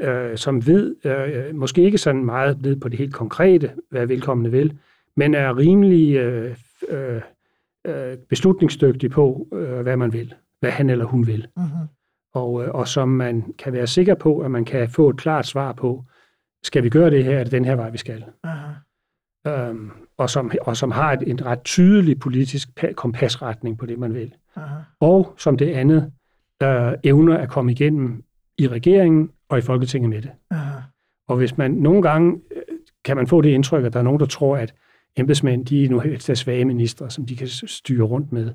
[0.01, 4.51] øh, som ved, øh, måske ikke sådan meget ved på det helt konkrete, hvad velkommende
[4.51, 4.79] vil,
[5.17, 6.57] men er rimelig øh,
[6.89, 7.21] øh,
[7.87, 11.47] øh, beslutningsdygtig på, øh, hvad man vil, hvad han eller hun vil.
[11.57, 11.67] Mhm.
[12.35, 15.47] Og, øh, og som man kan være sikker på, at man kan få et klart
[15.47, 16.05] svar på,
[16.63, 18.25] skal vi gøre det her, er det den her vej, vi skal.
[18.45, 18.73] Aha.
[19.47, 23.99] Øhm, og, som, og som har et, en ret tydelig politisk pa- kompasretning på det,
[23.99, 24.35] man vil.
[24.57, 24.77] Aha.
[25.01, 26.13] Og som det andet,
[26.63, 28.25] øh, evner at komme igennem
[28.59, 30.31] i regeringen og i Folketinget med det.
[30.51, 30.81] Aha.
[31.29, 32.63] Og hvis man nogle gange øh,
[33.05, 34.75] kan man få det indtryk, at der er nogen, der tror, at
[35.17, 38.53] embedsmænd, de er nu helst er svage ministre, som de kan styre rundt med.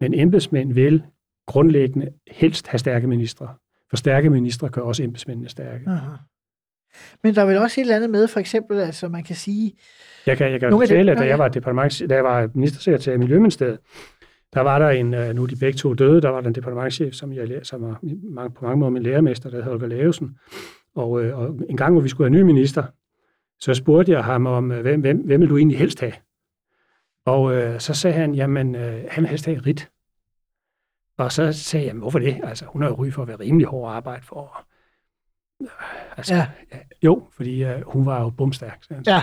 [0.00, 1.02] Men embedsmænd vil
[1.46, 3.48] grundlæggende helst have stærke ministre.
[3.90, 5.84] For stærke ministre gør også embedsmændene stærke.
[5.86, 6.16] Aha.
[7.22, 9.72] Men der er vel også et eller andet med, for eksempel, altså man kan sige,
[10.26, 13.12] Jeg kan, jeg kan af fortælle, at da jeg var, departements, da jeg var ministersekretær
[13.14, 13.78] i Miljøministeriet,
[14.54, 16.54] der var der en, øh, nu er de begge to døde, der var der en
[16.54, 18.00] departementchef, som, jeg, som var
[18.34, 20.38] mange- på mange måder min lærermester, der hed Holger Lavesen.
[20.94, 22.82] Og, øh, og en gang, hvor vi skulle have en ny minister,
[23.62, 26.12] så spurgte jeg ham om, øh, hvem, hvem, hvem vil du egentlig helst have?
[27.24, 29.90] Og øh, så sagde han, jamen, øh, han vil helst have Rit.
[31.18, 32.40] Og så sagde jeg, hvorfor det?
[32.44, 34.66] Altså, hun har jo ry for at være rimelig hård at arbejde for.
[35.62, 35.68] Øh,
[36.16, 36.46] Altså, Ja.
[36.72, 36.78] ja.
[37.02, 38.82] Jo, fordi øh, hun var jo bumstærk.
[38.84, 39.02] så.
[39.06, 39.22] ja,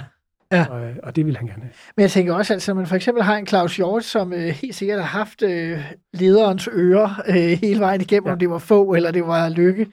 [0.52, 0.66] Ja.
[0.70, 1.72] Og, øh, og det ville han gerne have.
[1.97, 4.39] Men jeg tænker også, altså, at man for eksempel har en Claus Hjort, som øh,
[4.39, 5.80] helt sikkert har haft øh,
[6.14, 8.34] lederens ører øh, hele vejen igennem, ja.
[8.34, 9.88] Om det var få eller det var lykke.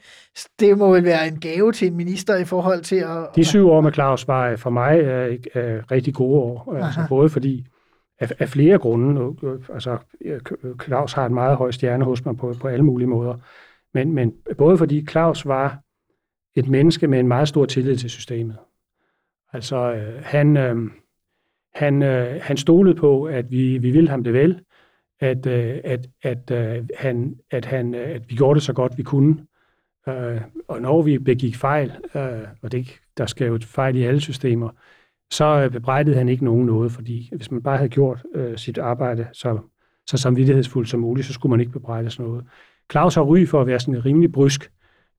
[0.60, 3.28] Det må vel være en gave til en minister i forhold til at...
[3.36, 6.74] De syv år med Claus var øh, for mig øh, øh, rigtig gode år.
[6.74, 7.08] Altså, Aha.
[7.08, 7.66] både fordi
[8.20, 9.20] af, af flere grunde.
[9.42, 10.40] Øh, Altså, øh,
[10.84, 13.34] Claus har en meget høj stjerne hos mig på, på alle mulige måder.
[13.94, 15.78] Men, men både fordi Claus var
[16.54, 18.56] et menneske med en meget stor tillid til systemet.
[19.56, 20.90] Altså, øh, han, øh,
[21.74, 24.60] han, øh, han stolede på, at vi, vi ville ham det vel,
[25.20, 28.98] at, øh, at, at, øh, han, at, han, øh, at vi gjorde det så godt,
[28.98, 29.46] vi kunne.
[30.08, 34.20] Øh, og når vi begik fejl, øh, og det, der skal jo fejl i alle
[34.20, 34.70] systemer,
[35.30, 38.78] så øh, bebrejdede han ikke nogen noget, fordi hvis man bare havde gjort øh, sit
[38.78, 39.58] arbejde så,
[40.06, 42.44] så samvittighedsfuldt som muligt, så skulle man ikke bebrejdes noget.
[42.92, 44.70] Claus har ry for at være sådan rimelig brysk,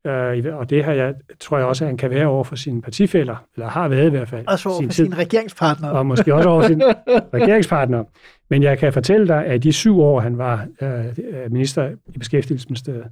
[0.06, 2.82] øh, og det har jeg, tror jeg også, at han kan være over for sine
[2.82, 4.46] partifælder, eller har været i hvert fald.
[4.48, 5.92] Altså over sin for tid sine regeringspartnere.
[5.92, 6.82] og måske også over sin
[7.34, 8.04] regeringspartner.
[8.50, 11.06] Men jeg kan fortælle dig, at i de syv år, han var øh,
[11.52, 13.06] minister i Beskæftigelsesministeriet,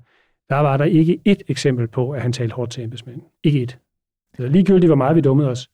[0.50, 3.22] der var der ikke et eksempel på, at han talte hårdt til embedsmænd.
[3.44, 3.78] Ikke et.
[4.38, 5.68] Så ligegyldigt, hvor meget vi dummede os,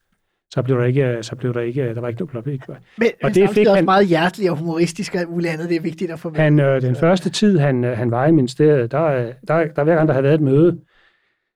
[0.53, 2.59] så blev der ikke, så blev der ikke, der var ikke noget problem.
[2.67, 5.69] Men, og men det fik også han- meget hjertelig og humoristisk og muligt andet.
[5.69, 6.39] Det er vigtigt at få med.
[6.39, 9.83] Han, øh, den første tid, han, øh, han var i ministeriet, der, øh, der, der
[9.83, 10.79] hver gang, der havde været et møde,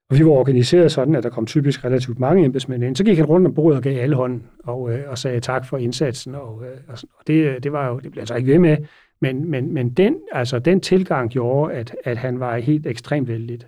[0.09, 3.17] og vi var organiseret sådan, at der kom typisk relativt mange embedsmænd ind, så gik
[3.17, 6.35] han rundt om bordet og gav alle hånden, og, øh, og sagde tak for indsatsen,
[6.35, 7.09] og, øh, og, sådan.
[7.19, 8.77] og det, det var jo, det blev altså ikke ved med,
[9.21, 13.59] men, men, men den, altså, den tilgang gjorde, at, at han var helt ekstremt vældig.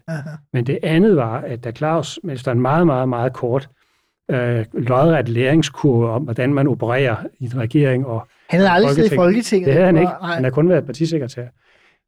[0.53, 3.69] Men det andet var, at da Claus, efter en meget, meget, meget kort
[4.31, 9.11] øh, lodret læringskurve om, hvordan man opererer i en regering, og Han havde aldrig siddet
[9.11, 9.25] i Folketinget.
[9.25, 9.65] Folketinget.
[9.65, 10.11] det havde han ikke.
[10.21, 10.35] Nej.
[10.35, 11.45] Han har kun været partisekretær.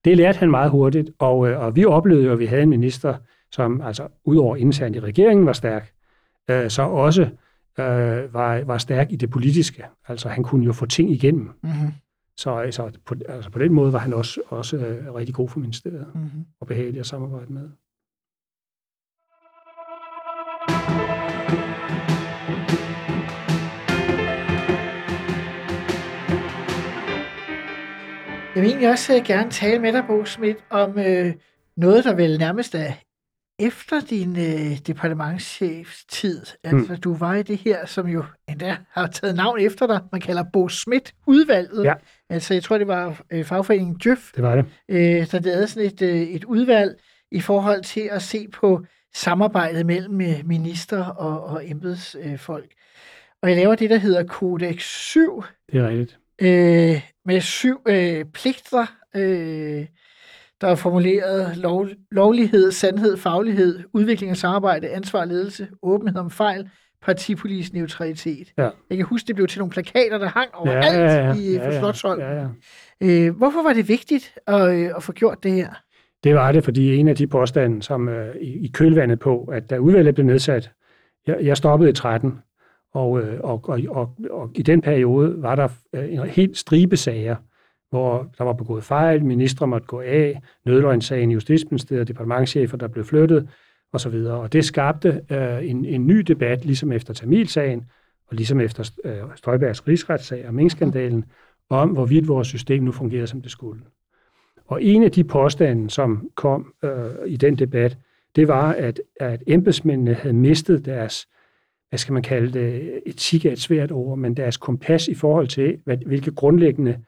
[0.05, 2.69] Det lærte han meget hurtigt, og, øh, og vi oplevede jo, at vi havde en
[2.69, 3.13] minister,
[3.51, 5.93] som altså udover internt i regeringen var stærk,
[6.49, 7.21] øh, så også
[7.79, 9.83] øh, var, var stærk i det politiske.
[10.07, 11.51] Altså han kunne jo få ting igennem.
[11.63, 11.91] Mm-hmm.
[12.37, 15.59] Så altså, på, altså, på den måde var han også, også øh, rigtig god for
[15.59, 16.45] ministeriet Mm-hmm.
[16.59, 17.69] og behagelig at samarbejde med.
[28.55, 31.33] Jeg vil egentlig også øh, gerne tale med dig, Bo Schmidt, om øh,
[31.77, 32.93] noget, der vel nærmest er
[33.59, 36.41] efter din øh, departementchefs tid.
[36.63, 40.01] Altså, du var i det her, som jo endda har taget navn efter dig.
[40.11, 41.83] Man kalder Bo Schmidt-udvalget.
[41.85, 41.93] Ja.
[42.29, 44.65] Altså, jeg tror, det var øh, fagforeningen Djøf, Det var det.
[44.89, 46.99] øh, der lavede sådan et, øh, et udvalg
[47.31, 48.81] i forhold til at se på
[49.15, 52.71] samarbejdet mellem øh, minister og, og embedsfolk.
[53.41, 56.19] Og jeg laver det, der hedder Codex 7, Det er rigtigt.
[56.41, 58.85] øh, med syv øh, pligter,
[59.15, 59.85] øh,
[60.61, 66.69] der er formuleret lov, lovlighed, sandhed, faglighed, udvikling af samarbejde, ansvar, ledelse, åbenhed om fejl,
[67.01, 68.53] partipolitisk neutralitet.
[68.57, 68.69] Ja.
[68.89, 71.53] Jeg kan huske, det blev til nogle plakater, der hang Ja, overalt ja, ja, i
[71.53, 72.47] ja, ja, ja, ja,
[73.01, 73.27] ja.
[73.27, 75.69] Øh, hvorfor var det vigtigt at, øh, at få gjort det her?
[76.23, 79.69] Det var det, fordi en af de påstande, som øh, i, i kølvandet på, at
[79.69, 80.71] da udvalget blev nedsat,
[81.27, 82.33] jeg, jeg stoppede i 13,
[82.93, 86.97] og, øh, og, og, og, og i den periode var der øh, en helt stribe
[86.97, 87.35] sager,
[87.89, 93.05] hvor der var begået fejl, ministre måtte gå af, nødløgnssagen i Justitsministeriet, departementchefer, der blev
[93.05, 93.49] flyttet,
[93.93, 94.13] osv.
[94.13, 97.85] Og det skabte øh, en, en ny debat, ligesom efter Tamilsagen,
[98.27, 101.25] og ligesom efter øh, Støjbergs rigsretssag og minkskandalen,
[101.69, 103.81] om hvorvidt vores system nu fungerede, som det skulle.
[104.65, 106.91] Og en af de påstande, som kom øh,
[107.27, 107.97] i den debat,
[108.35, 111.27] det var, at, at embedsmændene havde mistet deres,
[111.89, 115.47] hvad skal man kalde det, etik er et svært ord, men deres kompas i forhold
[115.47, 116.99] til, hvad, hvilke grundlæggende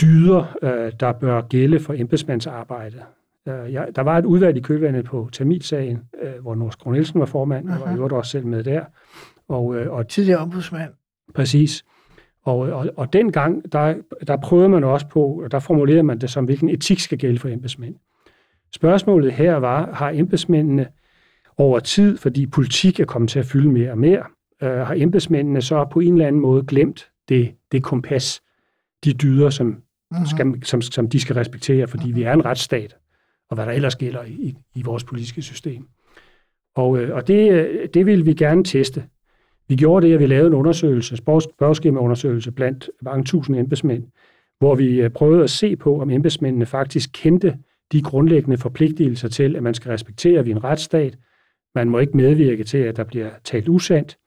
[0.00, 3.02] dyder, øh, der bør gælde for embedsmandsarbejde.
[3.48, 7.20] Øh, jeg, der var et udvalg i kølvandet på Tamilsagen, øh, hvor Nors Kron Nielsen
[7.20, 8.84] var formand, og var i øvrigt også selv med der.
[9.48, 10.90] Og, øh, og Tidligere ombudsmand.
[11.34, 11.84] Præcis.
[12.44, 13.94] Og, og, og dengang, der,
[14.26, 17.38] der prøvede man også på, og der formulerede man det som, hvilken etik skal gælde
[17.38, 17.94] for embedsmænd.
[18.72, 20.86] Spørgsmålet her var, har embedsmændene
[21.56, 24.24] over tid, fordi politik er kommet til at fylde mere og mere,
[24.62, 28.42] øh, har embedsmændene så på en eller anden måde glemt det, det kompas,
[29.04, 30.26] de dyder, som, mm-hmm.
[30.26, 32.96] skal, som, som de skal respektere, fordi vi er en retsstat,
[33.50, 35.88] og hvad der ellers gælder i, i vores politiske system.
[36.74, 39.04] Og, øh, og det, øh, det vil vi gerne teste.
[39.68, 44.04] Vi gjorde det, at vi lavede en undersøgelse, spørgeskemaundersøgelse blandt mange tusind embedsmænd,
[44.58, 47.58] hvor vi øh, prøvede at se på, om embedsmændene faktisk kendte
[47.92, 51.18] de grundlæggende forpligtelser til, at man skal respektere, at vi er en retsstat.
[51.74, 54.18] Man må ikke medvirke til, at der bliver talt usandt.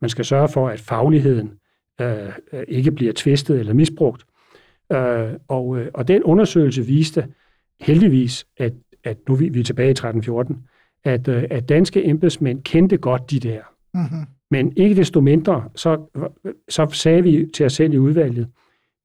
[0.00, 1.52] Man skal sørge for, at fagligheden
[2.00, 2.32] øh
[2.68, 4.24] ikke bliver tvistet eller misbrugt.
[4.92, 7.26] Øh, og, øh, og den undersøgelse viste
[7.80, 8.72] heldigvis, at,
[9.04, 10.54] at nu vi, vi er tilbage i 13-14,
[11.04, 13.60] at, øh, at danske embedsmænd kendte godt de der.
[13.94, 14.26] Mm-hmm.
[14.50, 16.00] Men ikke desto mindre, så,
[16.68, 18.48] så sagde vi til os selv i udvalget,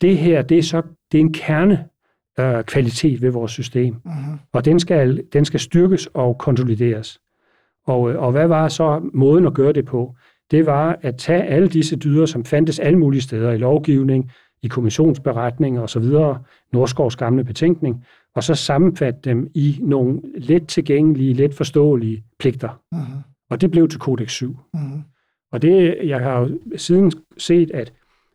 [0.01, 0.81] det her, det er, så,
[1.11, 1.85] det er en kerne
[2.39, 4.39] øh, kvalitet ved vores system, Mm-hmm.
[4.53, 7.19] og den skal, den skal styrkes og konsolideres.
[7.85, 10.15] Og, øh, og hvad var så måden at gøre det på?
[10.51, 14.31] Det var at tage alle disse dyder, som fandtes alle mulige steder i lovgivning,
[14.61, 16.03] i kommissionsberetninger osv.,
[16.73, 18.05] Nordskovs gamle betænkning,
[18.35, 22.81] og så sammenfatte dem i nogle let tilgængelige, let forståelige pligter.
[22.91, 23.21] Mm-hmm.
[23.49, 24.57] Og det blev til Kodex 7.
[24.73, 25.01] Mm-hmm.
[25.51, 27.93] Og det, jeg har jo siden set, at,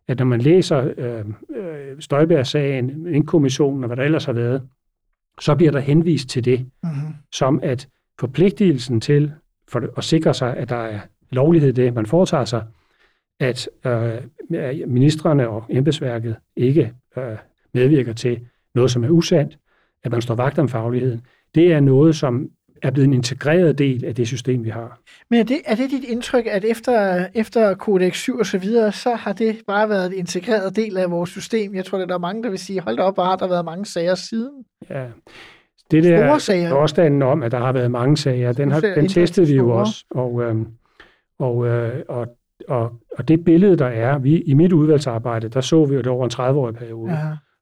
[0.09, 1.25] at når man læser øh,
[1.57, 4.63] øh, Støjberg-sagen, Mink-kommissionen og hvad der ellers har været,
[5.41, 7.15] så bliver der henvist til det, Mm-hmm.
[7.33, 7.89] som at
[8.21, 9.33] forpligtelsen til
[9.69, 11.01] for at sikre sig, at der er
[11.31, 12.63] lovlighed i det, man foretager sig,
[13.41, 14.19] at øh,
[14.87, 17.37] ministerne og embedsværket ikke øh,
[17.75, 18.41] medvirker til
[18.75, 19.59] noget, som er usandt,
[20.05, 21.21] at man står vagt om fagligheden,
[21.55, 22.49] det er noget, som
[22.83, 25.01] er blevet en integreret del af det system, vi har.
[25.31, 28.93] Men er det, er det dit indtryk, at efter, efter Codex 7 og så videre,
[28.93, 31.75] så har det bare været en integreret del af vores system?
[31.75, 33.49] Jeg tror, at der er mange, der vil sige, hold da op, hvor har der
[33.49, 34.65] været mange sager siden?
[34.91, 35.07] Ja.
[35.91, 36.71] Det der Store sager.
[36.71, 40.05] påstanden om, at der har været mange sager, den, har, den testede vi jo også.
[40.11, 40.67] Og, øhm,
[41.39, 42.27] og, øh, og,
[42.69, 46.07] og, og det billede, der er, vi, i mit udvalgsarbejde, der så vi jo det
[46.07, 47.13] over en 30-årig periode.
[47.13, 47.19] Ja.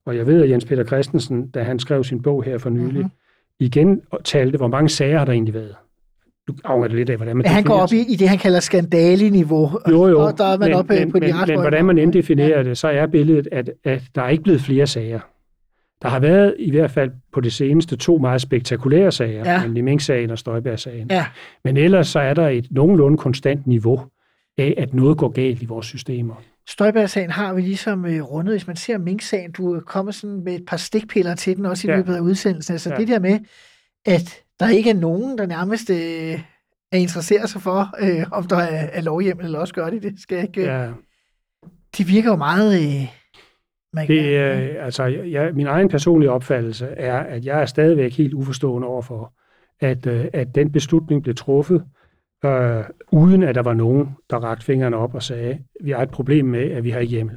[0.06, 2.86] Og jeg ved, at Jens Peter Christensen, da han skrev sin bog her for nylig,
[2.86, 2.96] Mhm.
[2.96, 3.10] mm-hmm.
[3.60, 5.74] igen talte, hvor mange sager har der egentlig været.
[6.48, 8.38] Du afhænger det lidt af, hvordan man Ja, han går op i, i det, han
[8.38, 9.70] kalder skandaleniveau.
[9.90, 11.64] jo, jo, Og der er man men, oppe men, på de men, ret men høje
[11.64, 12.04] hvordan man niveau.
[12.06, 15.20] end definerer det, så er billedet, at, at der er ikke blevet flere sager.
[16.02, 19.52] Der har været i hvert fald på det seneste to meget spektakulære sager, Ja.
[19.52, 19.62] ja.
[19.62, 21.06] nemlig Mink-sagen og Støjberg-sagen.
[21.10, 21.26] Ja.
[21.64, 24.00] Men ellers så er der et nogenlunde konstant niveau
[24.60, 26.34] af, at noget går galt i vores systemer.
[26.68, 28.54] Støjberg-sagen har vi ligesom øh, rundet.
[28.54, 31.88] Hvis man ser Mink-sagen, du er kommet sådan med et par stikpiller til den, også
[31.88, 31.96] i Ja.
[31.96, 32.72] løbet af udsendelsen.
[32.72, 32.96] Altså Ja.
[32.96, 33.38] det der med,
[34.06, 36.40] at der ikke er nogen, der nærmest øh,
[36.92, 40.14] er interesseret sig for, øh, om der er, er lovhjem, eller også gør de det.
[40.20, 40.82] Skal jeg ikke, ja.
[40.82, 40.90] Ja,
[41.98, 42.80] Det virker jo meget...
[42.80, 43.08] Øh,
[43.92, 48.34] man, det, øh, altså, jeg, min egen personlige opfattelse er, at jeg er stadigvæk helt
[48.34, 49.32] uforstående overfor,
[49.80, 51.82] at, øh, at den beslutning blev truffet, øh,
[53.12, 56.44] uden at der var nogen, der rakte fingrene op og sagde, vi har et problem
[56.46, 57.36] med, at vi har ikke hjemmel.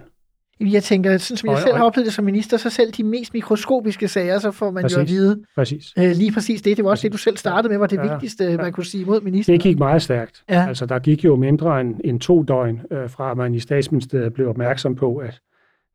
[0.59, 3.03] Jeg tænker, sådan som jeg Og- selv har oplevet det som minister, så selv de
[3.03, 5.13] mest mikroskopiske sager, så får man jo at Præcis.
[5.15, 5.93] vide Præcis.
[5.97, 6.77] øh, lige præcis det.
[6.77, 8.11] Det var også det, du selv startede med, var det Ja.
[8.11, 9.53] vigtigste, man kunne sige mod ministeren.
[9.59, 10.43] Det gik meget stærkt.
[10.49, 10.65] Ja.
[10.67, 14.33] Altså, der gik jo mindre end, end to døgn øh, fra, at man i statsministeriet
[14.33, 15.39] blev opmærksom på, at,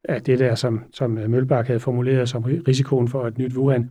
[0.05, 3.57] at det der, som, som øh, Mølbak havde formuleret som ri- risikoen for et nyt
[3.57, 3.91] Wuhan,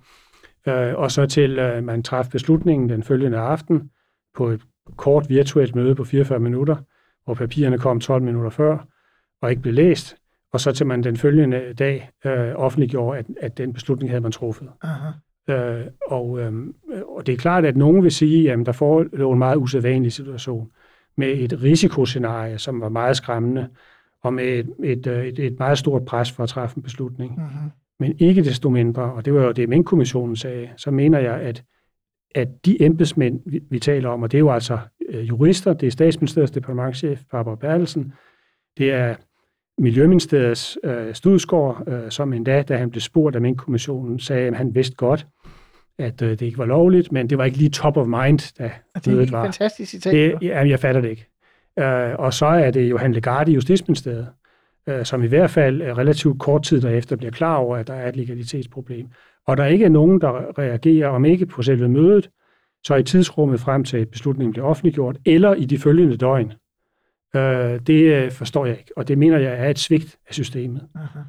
[0.68, 3.89] øh, og så til, øh, man træffede beslutningen den følgende aften
[4.36, 4.61] på et
[4.96, 6.76] kort virtuelt møde på 44 minutter,
[7.26, 8.78] hvor papirerne kom 12 minutter før
[9.42, 10.18] og ikke blev læst,
[10.54, 14.32] og så til man den følgende dag øh, offentliggjorde, at, at den beslutning havde man
[14.32, 14.70] truffet.
[14.82, 15.10] Aha.
[15.50, 16.54] Øh, og, øh,
[17.08, 20.72] og det er klart, at nogen vil sige, at der forelå en meget usædvanlig situation
[21.18, 23.68] med et risikoscenarie, som var meget skræmmende,
[24.24, 27.32] og med et, et, øh, et, et meget stort pres for at træffe en beslutning.
[27.38, 27.72] Mm-hmm.
[28.00, 31.64] Men ikke desto mindre, og det var jo det, Mink-kommissionen sagde, så mener jeg, at,
[32.38, 34.80] at de embedsmænd, vi, vi taler om, og det er jo altså
[35.10, 38.14] øh, jurister, det er statsministeriets departementchef, Barbara Bertelsen,
[38.78, 39.16] det er
[39.78, 44.76] Miljøministeriets øh, Studsgaard, øh, som endda, da han blev spurgt af Mink-kommissionen, sagde, at han
[44.76, 45.28] vidste godt,
[46.00, 48.72] at øh, det ikke var lovligt, men det var ikke lige top of mind, da
[48.96, 49.44] Og det er et var.
[49.44, 50.14] fantastisk citat.
[50.14, 51.28] Det, ja, jeg fatter det ikke.
[51.80, 54.28] Øh, og så er det Johan Legarde i Justitsministeriet,
[54.88, 57.94] øh, som i hvert fald øh, relativt kort tid derefter bliver klar over, at der
[57.94, 59.08] er et legalitetsproblem.
[59.48, 62.30] Og der ikke er nogen, der reagerer, om ikke på selve mødet,
[62.84, 66.54] så i tidsrummet frem til, at beslutningen bliver offentliggjort, eller i de følgende døgn.
[67.36, 70.88] Øh, det øh, forstår jeg ikke, og det mener jeg er et svigt af systemet.
[70.95, 71.20] Aha.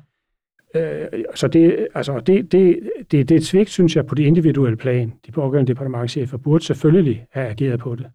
[0.75, 4.23] Øh, så det, altså det, det, det, det er et svigt, synes jeg, på det
[4.23, 5.13] individuelle plan.
[5.27, 8.07] De pågældende departementchefer burde selvfølgelig have ageret på det.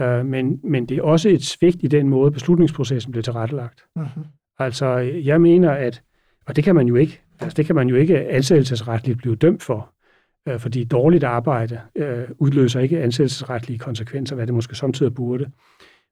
[0.00, 3.84] Øh, men, men det er også et svigt i den måde, beslutningsprocessen blev tilrettelagt.
[3.96, 4.06] Mhm.
[4.58, 6.02] Altså, jeg mener, at,
[6.46, 9.62] og det kan man jo ikke, altså det kan man jo ikke ansættelsesretligt blive dømt
[9.62, 9.90] for,
[10.48, 15.50] øh, fordi dårligt arbejde øh, udløser ikke ansættelsesretlige konsekvenser, hvad det måske samtidig burde.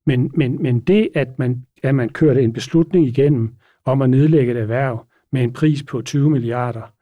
[0.06, 3.54] Men, men, men det, at man, at man kørte en beslutning igennem
[3.84, 6.92] om at nedlægge et erhverv med en pris på 20 milliarder,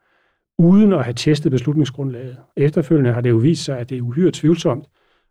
[0.57, 2.37] uden at have testet beslutningsgrundlaget.
[2.57, 4.85] Efterfølgende har det jo vist sig, at det er uhyre tvivlsomt,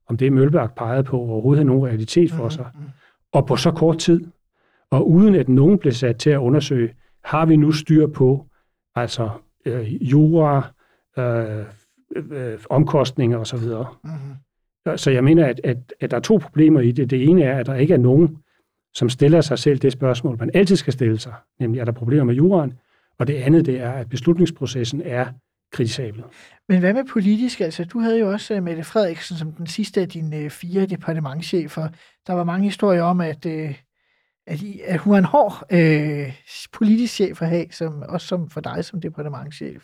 [0.08, 2.66] om det Mølbak pegede på overhovedet har nogen realitet for sig.
[3.32, 4.24] Og på så kort tid,
[4.90, 8.46] og uden at nogen blev sat til at undersøge, har vi nu styr på
[8.94, 9.30] altså
[9.64, 10.72] øh, jura,
[11.18, 11.64] øh,
[12.16, 13.58] øh, omkostninger osv.
[14.04, 14.96] Mhm.
[14.96, 17.10] Så jeg mener, at, at, at der er to problemer i det.
[17.10, 18.38] Det ene er, at der ikke er nogen,
[18.94, 22.24] som stiller sig selv det spørgsmål, man altid skal stille sig, nemlig er der problemer
[22.24, 22.72] med juraen,
[23.18, 25.26] og det andet det er, at beslutningsprocessen er
[25.72, 26.22] kritisabel.
[26.68, 27.60] Men hvad med politisk?
[27.60, 30.86] Altså, du havde jo også øh, Mette Frederiksen som den sidste af dine øh, fire
[30.86, 31.88] departementchefer.
[32.26, 33.78] Der var mange historier om, at, øh,
[34.46, 36.32] at, I, at hun var en hård øh,
[36.72, 39.82] politisk chef at have, som, også som for dig som departementchef.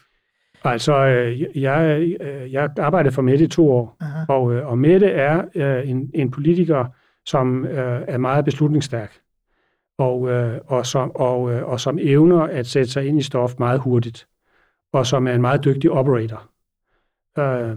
[0.64, 4.24] Altså, øh, jeg, øh, jeg arbejdede for Mette i to år, Aha.
[4.28, 6.84] og, øh, og Mette er øh, en, en politiker,
[7.26, 9.20] som øh, er meget beslutningsstærk,
[9.98, 13.54] og, øh, og, som, og, øh, og som evner at sætte sig ind i stof
[13.58, 14.28] meget hurtigt,
[14.92, 16.50] og som er en meget dygtig operator.
[17.38, 17.76] Øh,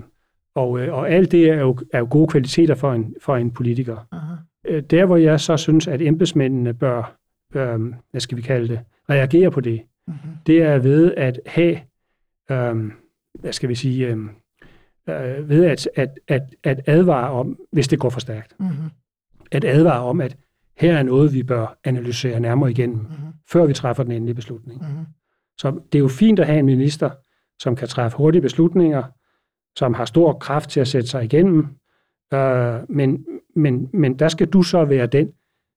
[0.56, 3.52] og, øh, og alt det er jo, er jo gode kvaliteter for en, for en
[3.52, 3.98] politiker.
[4.12, 4.31] Aha.
[4.68, 7.18] Øh, Der, hvor jeg så synes, at embedsmændene bør,
[7.56, 7.80] øh,
[8.12, 10.18] hvad skal vi kalde det, reagere på det, Mhm.
[10.46, 11.80] det er ved at have,
[12.52, 12.92] øh,
[13.40, 14.18] hvad skal vi sige, øh,
[15.10, 18.70] øh, ved at, at, at, at advare om, hvis det går for stærkt, Mhm.
[19.52, 20.38] at advare om, at
[20.78, 23.10] her er noget, vi bør analysere nærmere igennem, Mhm.
[23.52, 24.82] før vi træffer den endelige beslutning.
[24.82, 25.06] Mhm.
[25.58, 27.10] Så det er jo fint at have en minister,
[27.60, 29.04] som kan træffe hurtige beslutninger,
[29.76, 31.68] som har stor kraft til at sætte sig igennem,
[32.34, 35.32] øh, men, men, men der skal du så være den,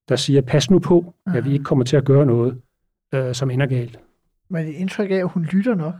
[0.09, 2.61] der siger, pas nu på, at vi ikke kommer til at gøre noget,
[3.15, 4.01] øh, som ender galt.
[4.49, 5.95] Men et indtryk af, at hun lytter nok.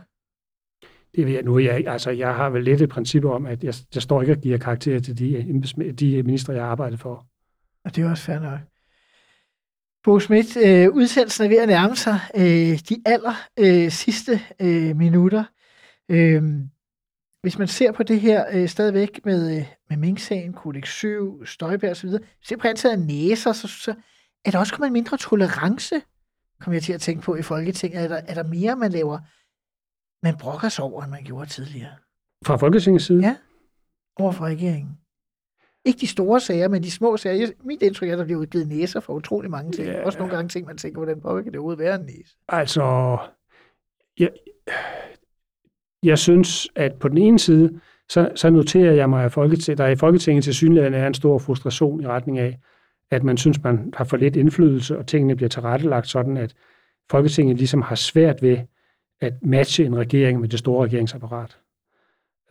[1.15, 3.73] Det vil jeg, nu jeg, altså jeg har vel lidt et princip om, at jeg,
[3.95, 7.25] jeg står ikke og giver karakter til de, de minister, jeg arbejder for.
[7.85, 8.59] Og det er også fair nok.
[10.03, 14.95] Bo Schmidt, øh, udsendelsen er ved at nærme sig øh, de aller øh, sidste øh,
[14.95, 15.43] minutter.
[16.09, 16.43] Øh,
[17.45, 21.91] hvis man ser på det her øh, stadigvæk med, øh, med Mink-sagen, Kodex 7, Støjberg
[21.91, 22.09] osv.,
[22.43, 23.95] ser på antallet af næser, så, så
[24.45, 25.95] er der også kommet en mindre tolerance,
[26.61, 28.03] kommer jeg til at tænke på i Folketinget.
[28.03, 29.19] Er der, er der mere, man laver,
[30.23, 31.91] man brokker sig over, end man gjorde tidligere
[32.45, 33.21] Fra Folketingets side?
[33.21, 33.35] Ja.
[34.19, 34.97] over for regeringen?
[35.85, 37.35] Ikke de store sager, men de små sager.
[37.35, 39.87] Jeg- Mit indtryk er, at der bliver udgivet næser for utrolig mange ting.
[39.87, 40.05] Ja.
[40.05, 42.35] Også nogle gange ting, man tænker, hvordan påvirker det overhovedet være en næse?
[42.47, 43.17] Altså,
[44.19, 44.29] jeg,
[46.03, 47.79] jeg synes, at på den ene side,
[48.09, 51.37] så, så noterer jeg mig, at Folketing, der i Folketinget til synligheden er en stor
[51.37, 52.57] frustration i retning af,
[53.11, 56.53] at man synes, man har for lidt indflydelse, og tingene bliver tilrettelagt sådan, at
[57.11, 58.57] Folketinget ligesom har svært ved
[59.21, 61.57] at matche en regering med det store regeringsapparat.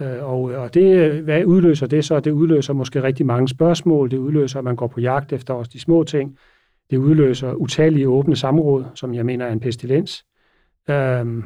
[0.01, 2.21] Øh, og, og det, hvad udløser det så?
[2.21, 4.11] Det udløser måske rigtig mange spørgsmål.
[4.11, 6.39] Det udløser, at man går på jagt efter også de små ting.
[6.91, 10.25] Det udløser utallige åbne samråd, som jeg mener er en pestilens.
[10.91, 11.45] Øhm,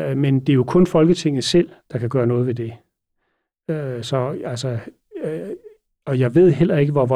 [0.00, 2.72] øh, men det er jo kun Folketinget selv, der kan gøre noget ved det.
[3.68, 4.78] Øh, så altså,
[5.24, 5.48] øh,
[6.06, 7.14] og jeg ved heller ikke, hvor, vold,